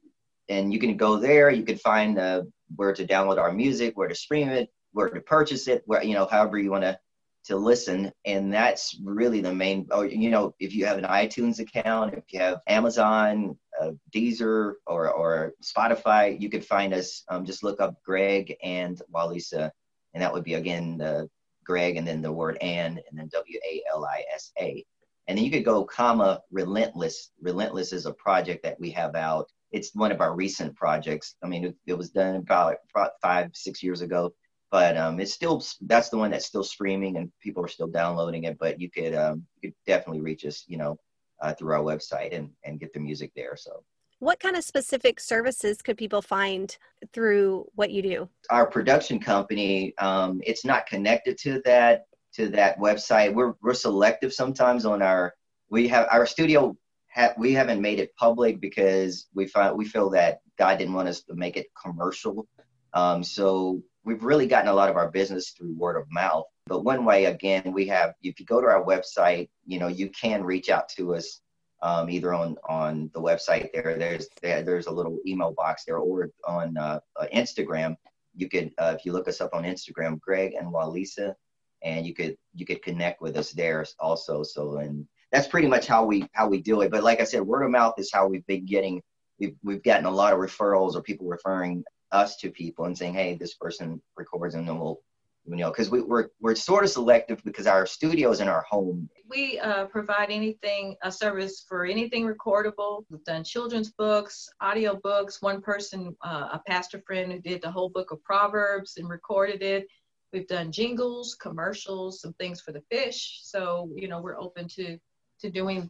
and 0.49 0.71
you 0.71 0.79
can 0.79 0.95
go 0.97 1.17
there. 1.17 1.49
You 1.49 1.63
can 1.63 1.77
find 1.77 2.17
uh, 2.17 2.43
where 2.75 2.93
to 2.93 3.05
download 3.05 3.37
our 3.37 3.51
music, 3.51 3.97
where 3.97 4.07
to 4.07 4.15
stream 4.15 4.49
it, 4.49 4.69
where 4.93 5.09
to 5.09 5.21
purchase 5.21 5.67
it, 5.67 5.83
where 5.85 6.03
you 6.03 6.13
know, 6.13 6.25
however 6.25 6.57
you 6.57 6.71
want 6.71 6.83
to 6.83 6.97
to 7.45 7.55
listen 7.55 8.11
and 8.25 8.51
that's 8.51 8.99
really 9.03 9.39
the 9.39 9.53
main 9.53 9.87
oh 9.91 10.01
you 10.01 10.31
know 10.31 10.55
if 10.59 10.73
you 10.73 10.85
have 10.85 10.97
an 10.97 11.03
itunes 11.03 11.59
account 11.59 12.13
if 12.15 12.23
you 12.31 12.39
have 12.39 12.59
amazon 12.67 13.55
uh, 13.81 13.91
deezer 14.13 14.73
or, 14.87 15.11
or 15.11 15.53
spotify. 15.63 16.39
You 16.39 16.49
could 16.49 16.65
find 16.65 16.93
us 16.93 17.23
um, 17.29 17.45
just 17.45 17.63
look 17.63 17.79
up 17.81 17.95
greg 18.03 18.55
and 18.63 19.01
walisa 19.13 19.71
and 20.13 20.23
that 20.23 20.33
would 20.33 20.43
be 20.43 20.55
again 20.55 20.97
the 20.97 21.29
greg 21.63 21.97
and 21.97 22.07
then 22.07 22.21
the 22.21 22.31
word 22.31 22.57
and 22.61 23.01
and 23.09 23.19
then 23.19 23.29
w-a-l-i-s-a 23.31 24.85
and 25.27 25.37
then 25.37 25.43
you 25.43 25.51
could 25.51 25.65
go 25.65 25.83
comma 25.83 26.41
relentless. 26.51 27.31
Relentless 27.41 27.91
is 27.93 28.05
a 28.05 28.13
project 28.13 28.61
that 28.63 28.79
we 28.79 28.91
have 28.91 29.15
out. 29.15 29.47
It's 29.71 29.95
one 29.95 30.11
of 30.11 30.21
our 30.21 30.35
recent 30.35 30.75
projects. 30.75 31.35
I 31.43 31.47
mean 31.47 31.65
it, 31.65 31.75
it 31.87 31.97
was 31.97 32.11
done 32.11 32.35
about 32.35 32.77
five 33.21 33.49
six 33.53 33.81
years 33.81 34.01
ago 34.01 34.33
but 34.71 34.97
um, 34.97 35.21
it's 35.21 35.31
still 35.31 35.63
that's 35.81 36.09
the 36.09 36.17
one 36.17 36.31
that's 36.31 36.47
still 36.47 36.63
streaming 36.63 37.15
and 37.15 37.31
people 37.39 37.63
are 37.63 37.69
still 37.69 37.87
downloading 37.87 38.43
it. 38.43 38.57
But 38.59 38.81
you 38.81 38.89
could 38.89 39.15
um, 39.15 39.45
you 39.61 39.69
could 39.69 39.75
definitely 39.87 40.21
reach 40.21 40.45
us, 40.45 40.65
you 40.67 40.77
know, 40.77 40.97
uh, 41.41 41.53
through 41.53 41.73
our 41.73 41.83
website 41.83 42.35
and 42.35 42.49
and 42.63 42.79
get 42.79 42.93
the 42.93 42.99
music 42.99 43.31
there. 43.35 43.55
So. 43.55 43.83
What 44.19 44.39
kind 44.39 44.55
of 44.55 44.63
specific 44.63 45.19
services 45.19 45.81
could 45.81 45.97
people 45.97 46.21
find 46.21 46.75
through 47.11 47.65
what 47.75 47.91
you 47.91 48.01
do? 48.01 48.29
Our 48.49 48.65
production 48.65 49.19
company, 49.19 49.93
um, 49.97 50.41
it's 50.45 50.63
not 50.63 50.87
connected 50.87 51.37
to 51.39 51.61
that 51.65 52.05
to 52.35 52.47
that 52.49 52.79
website. 52.79 53.33
We're 53.33 53.53
we're 53.61 53.73
selective 53.73 54.33
sometimes 54.33 54.85
on 54.85 55.01
our 55.01 55.33
we 55.69 55.87
have 55.89 56.07
our 56.11 56.25
studio 56.25 56.77
ha, 57.13 57.33
we 57.37 57.53
haven't 57.53 57.81
made 57.81 57.99
it 57.99 58.15
public 58.15 58.59
because 58.59 59.27
we 59.33 59.47
find 59.47 59.77
we 59.77 59.85
feel 59.85 60.09
that 60.11 60.39
God 60.57 60.77
didn't 60.77 60.93
want 60.93 61.07
us 61.09 61.21
to 61.23 61.35
make 61.35 61.57
it 61.57 61.67
commercial. 61.81 62.47
Um, 62.93 63.23
so 63.23 63.81
we've 64.03 64.23
really 64.23 64.47
gotten 64.47 64.69
a 64.69 64.73
lot 64.73 64.89
of 64.89 64.95
our 64.95 65.09
business 65.09 65.51
through 65.51 65.75
word 65.75 65.97
of 65.97 66.05
mouth. 66.11 66.45
But 66.67 66.83
one 66.83 67.05
way, 67.05 67.25
again, 67.25 67.73
we 67.73 67.85
have, 67.87 68.15
if 68.23 68.39
you 68.39 68.45
go 68.45 68.59
to 68.59 68.67
our 68.67 68.83
website, 68.83 69.49
you 69.65 69.77
know, 69.77 69.87
you 69.87 70.09
can 70.09 70.43
reach 70.43 70.69
out 70.69 70.89
to 70.89 71.13
us 71.13 71.41
um, 71.83 72.09
either 72.09 72.33
on, 72.33 72.57
on 72.67 73.11
the 73.13 73.21
website 73.21 73.69
there, 73.71 73.95
there's, 73.99 74.27
there, 74.41 74.63
there's 74.63 74.87
a 74.87 74.91
little 74.91 75.19
email 75.27 75.53
box 75.55 75.83
there 75.85 75.97
or 75.97 76.31
on 76.47 76.75
uh, 76.75 76.99
uh, 77.19 77.27
Instagram. 77.31 77.95
You 78.35 78.49
could, 78.49 78.71
uh, 78.79 78.95
if 78.97 79.05
you 79.05 79.13
look 79.13 79.27
us 79.27 79.41
up 79.41 79.53
on 79.53 79.63
Instagram, 79.63 80.19
Greg 80.19 80.53
and 80.53 80.73
Wa'Lisa, 80.73 81.35
and 81.83 82.03
you 82.03 82.15
could, 82.15 82.35
you 82.55 82.65
could 82.65 82.81
connect 82.81 83.21
with 83.21 83.37
us 83.37 83.51
there 83.51 83.85
also. 83.99 84.41
So, 84.41 84.77
and 84.77 85.05
that's 85.31 85.47
pretty 85.47 85.67
much 85.67 85.85
how 85.85 86.03
we, 86.03 86.27
how 86.33 86.47
we 86.47 86.61
do 86.61 86.81
it. 86.81 86.89
But 86.89 87.03
like 87.03 87.21
I 87.21 87.25
said, 87.25 87.41
word 87.41 87.63
of 87.63 87.69
mouth 87.69 87.93
is 87.99 88.11
how 88.11 88.27
we've 88.27 88.47
been 88.47 88.65
getting, 88.65 89.03
we've, 89.39 89.55
we've 89.63 89.83
gotten 89.83 90.05
a 90.05 90.11
lot 90.11 90.33
of 90.33 90.39
referrals 90.39 90.95
or 90.95 91.03
people 91.03 91.27
referring 91.27 91.83
us 92.11 92.37
to 92.37 92.49
people 92.49 92.85
and 92.85 92.97
saying, 92.97 93.13
hey, 93.13 93.35
this 93.35 93.53
person 93.53 94.01
records 94.17 94.55
and 94.55 94.67
then 94.67 94.79
we'll, 94.79 94.99
you 95.47 95.57
know, 95.57 95.69
because 95.69 95.89
we, 95.89 96.01
we're, 96.01 96.29
we're 96.39 96.55
sort 96.55 96.83
of 96.83 96.89
selective 96.89 97.43
because 97.43 97.67
our 97.67 97.85
studio 97.85 98.31
is 98.31 98.39
in 98.39 98.47
our 98.47 98.61
home. 98.69 99.09
We 99.29 99.59
uh, 99.59 99.85
provide 99.85 100.31
anything, 100.31 100.95
a 101.03 101.11
service 101.11 101.65
for 101.67 101.85
anything 101.85 102.25
recordable. 102.25 103.05
We've 103.09 103.23
done 103.23 103.43
children's 103.43 103.91
books, 103.91 104.49
audio 104.59 104.99
books. 105.03 105.41
One 105.41 105.61
person, 105.61 106.15
uh, 106.23 106.49
a 106.53 106.61
pastor 106.67 107.01
friend 107.05 107.31
who 107.31 107.39
did 107.39 107.61
the 107.61 107.71
whole 107.71 107.89
book 107.89 108.11
of 108.11 108.23
Proverbs 108.23 108.97
and 108.97 109.09
recorded 109.09 109.61
it. 109.61 109.87
We've 110.33 110.47
done 110.47 110.71
jingles, 110.71 111.35
commercials, 111.35 112.21
some 112.21 112.33
things 112.33 112.59
for 112.59 112.71
the 112.71 112.81
fish. 112.91 113.39
So, 113.43 113.89
you 113.95 114.07
know, 114.07 114.21
we're 114.21 114.39
open 114.39 114.67
to, 114.69 114.97
to 115.41 115.49
doing 115.49 115.89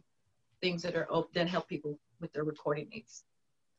things 0.60 0.82
that 0.82 0.94
are 0.94 1.06
open, 1.10 1.30
that 1.34 1.48
help 1.48 1.68
people 1.68 1.98
with 2.20 2.32
their 2.32 2.44
recording 2.44 2.88
needs. 2.90 3.24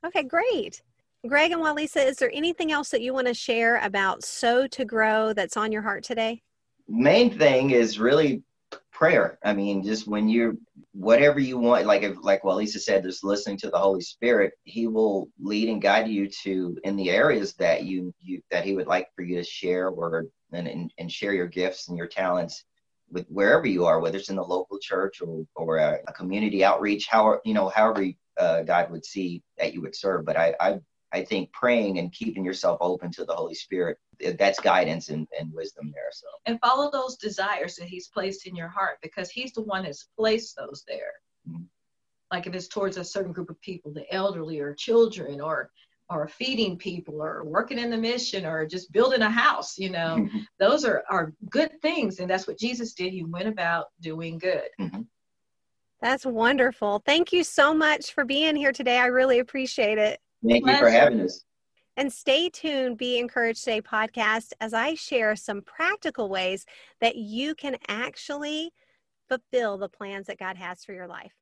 Okay, 0.05 0.23
great. 0.23 0.81
Greg 1.25 1.51
and 1.51 1.61
Wa'Lisa, 1.61 2.05
is 2.05 2.17
there 2.17 2.31
anything 2.33 2.71
else 2.71 2.89
that 2.89 3.01
you 3.01 3.13
want 3.13 3.27
to 3.27 3.33
share 3.33 3.77
about 3.83 4.23
Sow 4.23 4.67
to 4.67 4.85
Grow 4.85 5.33
that's 5.33 5.57
on 5.57 5.71
your 5.71 5.81
heart 5.81 6.03
today? 6.03 6.41
Main 6.87 7.37
thing 7.37 7.71
is 7.71 7.99
really 7.99 8.43
prayer. 8.91 9.37
I 9.43 9.53
mean, 9.53 9.83
just 9.83 10.07
when 10.07 10.29
you're 10.29 10.55
whatever 10.93 11.39
you 11.39 11.57
want, 11.57 11.85
like 11.85 12.03
if, 12.03 12.17
like 12.21 12.43
Wa'Lisa 12.43 12.79
said, 12.79 13.03
just 13.03 13.23
listening 13.23 13.57
to 13.57 13.69
the 13.69 13.77
Holy 13.77 14.01
Spirit, 14.01 14.53
He 14.63 14.87
will 14.87 15.27
lead 15.39 15.69
and 15.69 15.81
guide 15.81 16.07
you 16.07 16.29
to 16.43 16.77
in 16.83 16.95
the 16.95 17.09
areas 17.09 17.53
that 17.55 17.83
you, 17.83 18.13
you 18.19 18.41
that 18.51 18.63
He 18.63 18.75
would 18.75 18.87
like 18.87 19.07
for 19.15 19.23
you 19.23 19.35
to 19.37 19.43
share 19.43 19.89
or 19.89 20.25
and, 20.53 20.67
and, 20.67 20.93
and 20.97 21.11
share 21.11 21.33
your 21.33 21.47
gifts 21.47 21.89
and 21.89 21.97
your 21.97 22.07
talents 22.07 22.63
with 23.09 23.25
wherever 23.27 23.67
you 23.67 23.85
are, 23.85 23.99
whether 23.99 24.17
it's 24.17 24.29
in 24.29 24.35
the 24.35 24.43
local 24.43 24.77
church 24.79 25.21
or 25.21 25.45
or 25.55 25.77
a, 25.77 25.99
a 26.07 26.13
community 26.13 26.63
outreach, 26.63 27.07
how 27.09 27.39
you 27.43 27.53
know 27.53 27.69
however 27.69 28.05
uh, 28.39 28.61
God 28.63 28.91
would 28.91 29.05
see 29.05 29.41
that 29.57 29.73
you 29.73 29.81
would 29.81 29.95
serve. 29.95 30.25
But 30.25 30.37
I, 30.37 30.53
I 30.59 30.79
I 31.13 31.23
think 31.23 31.51
praying 31.53 31.99
and 31.99 32.11
keeping 32.11 32.43
yourself 32.43 32.77
open 32.81 33.11
to 33.11 33.25
the 33.25 33.33
Holy 33.33 33.53
Spirit, 33.53 33.97
that's 34.37 34.59
guidance 34.59 35.09
and, 35.09 35.27
and 35.39 35.53
wisdom 35.53 35.91
there. 35.93 36.09
So 36.11 36.27
and 36.45 36.59
follow 36.59 36.91
those 36.91 37.15
desires 37.15 37.75
that 37.75 37.87
He's 37.87 38.09
placed 38.09 38.45
in 38.45 38.55
your 38.55 38.67
heart 38.67 38.97
because 39.01 39.29
He's 39.29 39.53
the 39.53 39.61
one 39.61 39.83
that's 39.83 40.09
placed 40.17 40.55
those 40.57 40.83
there. 40.87 41.13
Mm-hmm. 41.49 41.63
Like 42.31 42.45
if 42.45 42.53
it's 42.53 42.67
towards 42.67 42.97
a 42.97 43.05
certain 43.05 43.31
group 43.31 43.49
of 43.49 43.59
people, 43.61 43.93
the 43.93 44.11
elderly 44.13 44.59
or 44.59 44.73
children 44.73 45.39
or 45.39 45.71
or 46.09 46.27
feeding 46.27 46.77
people 46.77 47.21
or 47.21 47.43
working 47.43 47.79
in 47.79 47.89
the 47.89 47.97
mission 47.97 48.45
or 48.45 48.65
just 48.65 48.91
building 48.91 49.21
a 49.21 49.29
house 49.29 49.77
you 49.77 49.89
know 49.89 50.17
mm-hmm. 50.19 50.39
those 50.59 50.85
are 50.85 51.03
are 51.09 51.33
good 51.49 51.69
things 51.81 52.19
and 52.19 52.29
that's 52.29 52.47
what 52.47 52.57
jesus 52.57 52.93
did 52.93 53.11
he 53.11 53.23
went 53.23 53.47
about 53.47 53.87
doing 54.01 54.37
good 54.37 54.69
mm-hmm. 54.79 55.01
that's 56.01 56.25
wonderful 56.25 57.01
thank 57.05 57.33
you 57.33 57.43
so 57.43 57.73
much 57.73 58.13
for 58.13 58.23
being 58.23 58.55
here 58.55 58.71
today 58.71 58.97
i 58.99 59.07
really 59.07 59.39
appreciate 59.39 59.97
it 59.97 60.19
thank 60.47 60.65
you 60.65 60.77
for 60.77 60.89
having 60.89 61.21
us 61.21 61.43
and 61.97 62.13
stay 62.13 62.47
tuned, 62.47 62.97
Be 62.97 63.17
Encouraged 63.17 63.63
Today 63.63 63.81
podcast, 63.81 64.53
as 64.61 64.73
I 64.73 64.93
share 64.93 65.35
some 65.35 65.63
practical 65.63 66.29
ways 66.29 66.65
that 67.01 67.15
you 67.15 67.55
can 67.55 67.75
actually 67.87 68.71
fulfill 69.27 69.79
the 69.79 69.89
plans 69.89 70.27
that 70.27 70.37
God 70.37 70.57
has 70.57 70.85
for 70.85 70.93
your 70.93 71.07
life. 71.07 71.33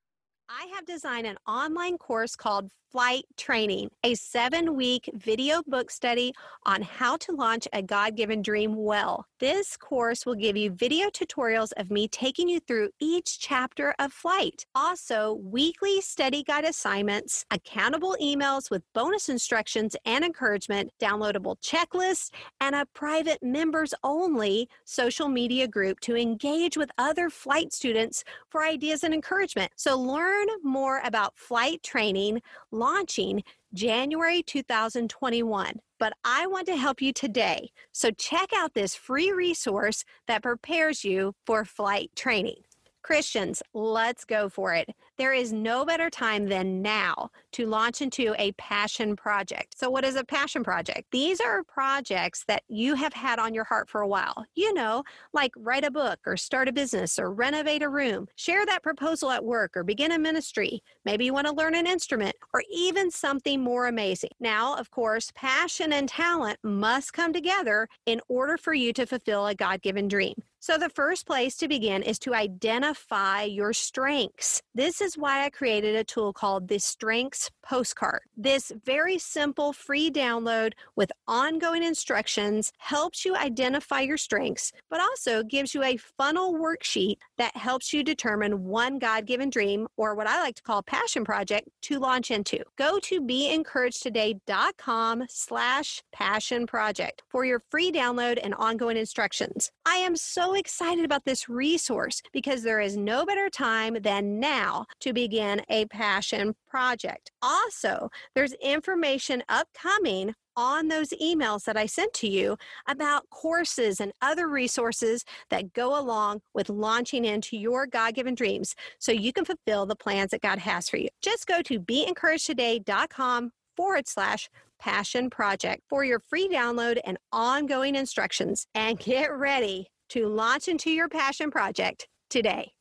I 0.49 0.71
have 0.73 0.85
designed 0.85 1.27
an 1.27 1.37
online 1.45 1.97
course 1.97 2.35
called 2.35 2.71
Flight 2.95 3.25
Training, 3.35 3.89
a 4.05 4.15
seven 4.15 4.77
week 4.77 5.09
video 5.15 5.61
book 5.67 5.91
study 5.91 6.33
on 6.65 6.81
how 6.81 7.17
to 7.17 7.33
launch 7.33 7.67
a 7.73 7.81
God 7.81 8.15
given 8.15 8.41
dream 8.41 8.73
well. 8.73 9.25
This 9.37 9.75
course 9.75 10.25
will 10.25 10.35
give 10.35 10.55
you 10.55 10.71
video 10.71 11.09
tutorials 11.09 11.73
of 11.75 11.91
me 11.91 12.07
taking 12.07 12.47
you 12.47 12.61
through 12.61 12.91
each 13.01 13.37
chapter 13.41 13.93
of 13.99 14.13
flight. 14.13 14.65
Also, 14.75 15.33
weekly 15.43 15.99
study 15.99 16.41
guide 16.41 16.63
assignments, 16.63 17.45
accountable 17.51 18.15
emails 18.21 18.71
with 18.71 18.81
bonus 18.93 19.27
instructions 19.27 19.97
and 20.05 20.23
encouragement, 20.23 20.89
downloadable 20.97 21.57
checklists, 21.61 22.31
and 22.61 22.75
a 22.75 22.85
private 22.93 23.43
members 23.43 23.93
only 24.05 24.69
social 24.85 25.27
media 25.27 25.67
group 25.67 25.99
to 25.99 26.15
engage 26.15 26.77
with 26.77 26.89
other 26.97 27.29
flight 27.29 27.73
students 27.73 28.23
for 28.49 28.63
ideas 28.63 29.03
and 29.03 29.13
encouragement. 29.13 29.69
So, 29.75 29.99
learn 29.99 30.47
more 30.63 31.01
about 31.03 31.37
flight 31.37 31.83
training 31.83 32.41
launching 32.85 33.41
January 33.73 34.43
2021. 34.43 35.79
But 35.97 36.13
I 36.23 36.45
want 36.45 36.67
to 36.67 36.75
help 36.75 37.01
you 37.01 37.11
today. 37.11 37.69
So 37.91 38.11
check 38.11 38.49
out 38.55 38.75
this 38.75 38.93
free 38.93 39.31
resource 39.31 40.03
that 40.27 40.43
prepares 40.43 41.03
you 41.03 41.33
for 41.47 41.65
flight 41.65 42.11
training. 42.15 42.64
Christians, 43.05 43.61
let's 43.75 44.25
go 44.25 44.49
for 44.49 44.73
it. 44.73 44.89
There 45.19 45.31
is 45.31 45.53
no 45.53 45.85
better 45.85 46.09
time 46.09 46.47
than 46.47 46.81
now 46.81 47.29
to 47.51 47.67
launch 47.67 48.01
into 48.01 48.33
a 48.39 48.51
passion 48.53 49.15
project. 49.15 49.77
So, 49.77 49.91
what 49.91 50.03
is 50.03 50.15
a 50.15 50.23
passion 50.23 50.63
project? 50.63 51.11
These 51.11 51.39
are 51.39 51.63
projects 51.63 52.45
that 52.47 52.63
you 52.67 52.95
have 52.95 53.13
had 53.13 53.37
on 53.37 53.53
your 53.53 53.63
heart 53.63 53.89
for 53.89 54.01
a 54.01 54.07
while. 54.07 54.43
You 54.55 54.73
know, 54.73 55.03
like 55.33 55.51
write 55.55 55.85
a 55.85 55.91
book 55.91 56.17
or 56.25 56.35
start 56.35 56.67
a 56.67 56.73
business 56.73 57.19
or 57.19 57.31
renovate 57.31 57.83
a 57.83 57.89
room, 57.89 58.25
share 58.37 58.65
that 58.65 58.81
proposal 58.81 59.29
at 59.29 59.45
work 59.45 59.77
or 59.77 59.83
begin 59.83 60.11
a 60.11 60.17
ministry. 60.17 60.81
Maybe 61.05 61.25
you 61.25 61.33
want 61.33 61.45
to 61.45 61.53
learn 61.53 61.75
an 61.75 61.85
instrument 61.85 62.35
or 62.55 62.63
even 62.73 63.11
something 63.11 63.61
more 63.61 63.85
amazing. 63.85 64.31
Now, 64.39 64.77
of 64.77 64.89
course, 64.89 65.31
passion 65.35 65.93
and 65.93 66.09
talent 66.09 66.57
must 66.63 67.13
come 67.13 67.33
together 67.33 67.87
in 68.07 68.19
order 68.29 68.57
for 68.57 68.73
you 68.73 68.93
to 68.93 69.05
fulfill 69.05 69.45
a 69.45 69.53
God 69.53 69.83
given 69.83 70.07
dream. 70.07 70.33
So, 70.67 70.79
the 70.79 70.89
first 70.89 71.27
place 71.27 71.55
to 71.57 71.67
begin 71.67 72.01
is 72.01 72.17
to 72.17 72.33
identify 72.33 73.43
your 73.43 73.71
strengths. 73.71 74.63
This 74.73 74.99
is 74.99 75.15
why 75.15 75.45
I 75.45 75.51
created 75.51 75.95
a 75.95 76.03
tool 76.03 76.33
called 76.33 76.67
the 76.67 76.79
Strengths 76.79 77.51
Postcard. 77.61 78.21
This 78.35 78.71
very 78.83 79.19
simple 79.19 79.73
free 79.73 80.09
download 80.09 80.73
with 80.95 81.11
ongoing 81.27 81.83
instructions 81.83 82.71
helps 82.79 83.25
you 83.25 83.35
identify 83.35 83.99
your 83.99 84.17
strengths, 84.17 84.71
but 84.89 84.99
also 84.99 85.43
gives 85.43 85.75
you 85.75 85.83
a 85.83 85.97
funnel 85.97 86.55
worksheet 86.55 87.17
that 87.37 87.55
helps 87.55 87.93
you 87.93 88.03
determine 88.03 88.63
one 88.63 88.97
God 88.97 89.27
given 89.27 89.51
dream, 89.51 89.87
or 89.97 90.15
what 90.15 90.25
I 90.25 90.39
like 90.39 90.55
to 90.55 90.63
call 90.63 90.81
passion 90.81 91.23
project, 91.23 91.69
to 91.83 91.99
launch 91.99 92.31
into. 92.31 92.63
Go 92.75 92.97
to 93.01 93.21
beencouragedtoday.com 93.21 95.25
slash 95.29 96.01
passion 96.11 96.65
project 96.65 97.21
for 97.29 97.45
your 97.45 97.61
free 97.69 97.91
download 97.91 98.39
and 98.41 98.55
ongoing 98.55 98.97
instructions. 98.97 99.69
I 99.85 99.97
am 99.97 100.15
so 100.15 100.54
excited 100.55 101.05
about 101.05 101.25
this 101.25 101.47
resource 101.49 102.21
because 102.33 102.63
there 102.63 102.81
is 102.81 102.97
no 102.97 103.25
better 103.25 103.49
time 103.49 103.97
than 104.01 104.39
now 104.39 104.85
to 105.01 105.13
begin 105.13 105.61
a 105.69 105.85
passion 105.85 106.55
project. 106.67 107.31
Also, 107.41 108.09
there's 108.33 108.53
information 108.53 109.43
upcoming 109.49 110.33
on 110.57 110.87
those 110.87 111.09
emails 111.21 111.65
that 111.65 111.77
I 111.77 111.85
sent 111.85 112.13
to 112.13 112.27
you 112.27 112.57
about 112.87 113.29
courses 113.29 113.99
and 113.99 114.11
other 114.21 114.47
resources 114.47 115.25
that 115.49 115.73
go 115.73 115.99
along 115.99 116.41
with 116.53 116.69
launching 116.69 117.25
into 117.25 117.57
your 117.57 117.87
God 117.87 118.13
given 118.13 118.35
dreams 118.35 118.75
so 118.99 119.11
you 119.11 119.33
can 119.33 119.45
fulfill 119.45 119.85
the 119.85 119.95
plans 119.95 120.31
that 120.31 120.41
God 120.41 120.59
has 120.59 120.89
for 120.89 120.97
you. 120.97 121.09
Just 121.21 121.47
go 121.47 121.61
to 121.63 121.79
beencouragedtoday.com 121.79 123.51
forward 123.75 124.07
slash 124.07 124.49
passion 124.79 125.29
project 125.29 125.83
for 125.89 126.03
your 126.03 126.19
free 126.19 126.47
download 126.47 126.99
and 127.05 127.17
ongoing 127.31 127.95
instructions 127.95 128.67
and 128.75 128.99
get 128.99 129.31
ready 129.31 129.87
to 130.09 130.27
launch 130.27 130.67
into 130.67 130.89
your 130.91 131.09
passion 131.09 131.51
project 131.51 132.07
today. 132.29 132.71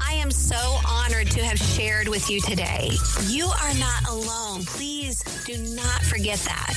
I 0.00 0.14
am 0.14 0.30
so 0.30 0.78
honored 0.86 1.30
to 1.32 1.44
have 1.44 1.58
shared 1.58 2.08
with 2.08 2.30
you 2.30 2.40
today. 2.40 2.90
You 3.26 3.46
are 3.46 3.74
not 3.74 4.08
alone. 4.10 4.62
Please 4.64 5.22
do 5.44 5.56
not 5.74 6.02
forget 6.02 6.38
that. 6.40 6.74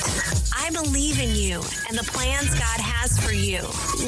I 0.58 0.70
believe 0.72 1.20
in 1.20 1.36
you 1.36 1.62
and 1.88 1.98
the 1.98 2.04
plans 2.12 2.50
God 2.50 2.80
has 2.80 3.20
for 3.20 3.32
you. 3.32 3.60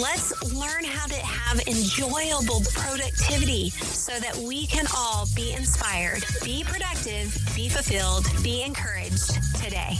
Let's 0.01 0.53
learn 0.53 0.83
how 0.83 1.07
to 1.07 1.15
have 1.15 1.59
enjoyable 1.67 2.61
productivity 2.73 3.69
so 3.69 4.19
that 4.19 4.35
we 4.37 4.67
can 4.67 4.85
all 4.95 5.27
be 5.35 5.53
inspired, 5.53 6.23
be 6.43 6.63
productive, 6.63 7.37
be 7.55 7.69
fulfilled, 7.69 8.25
be 8.43 8.63
encouraged 8.63 9.37
today. 9.63 9.97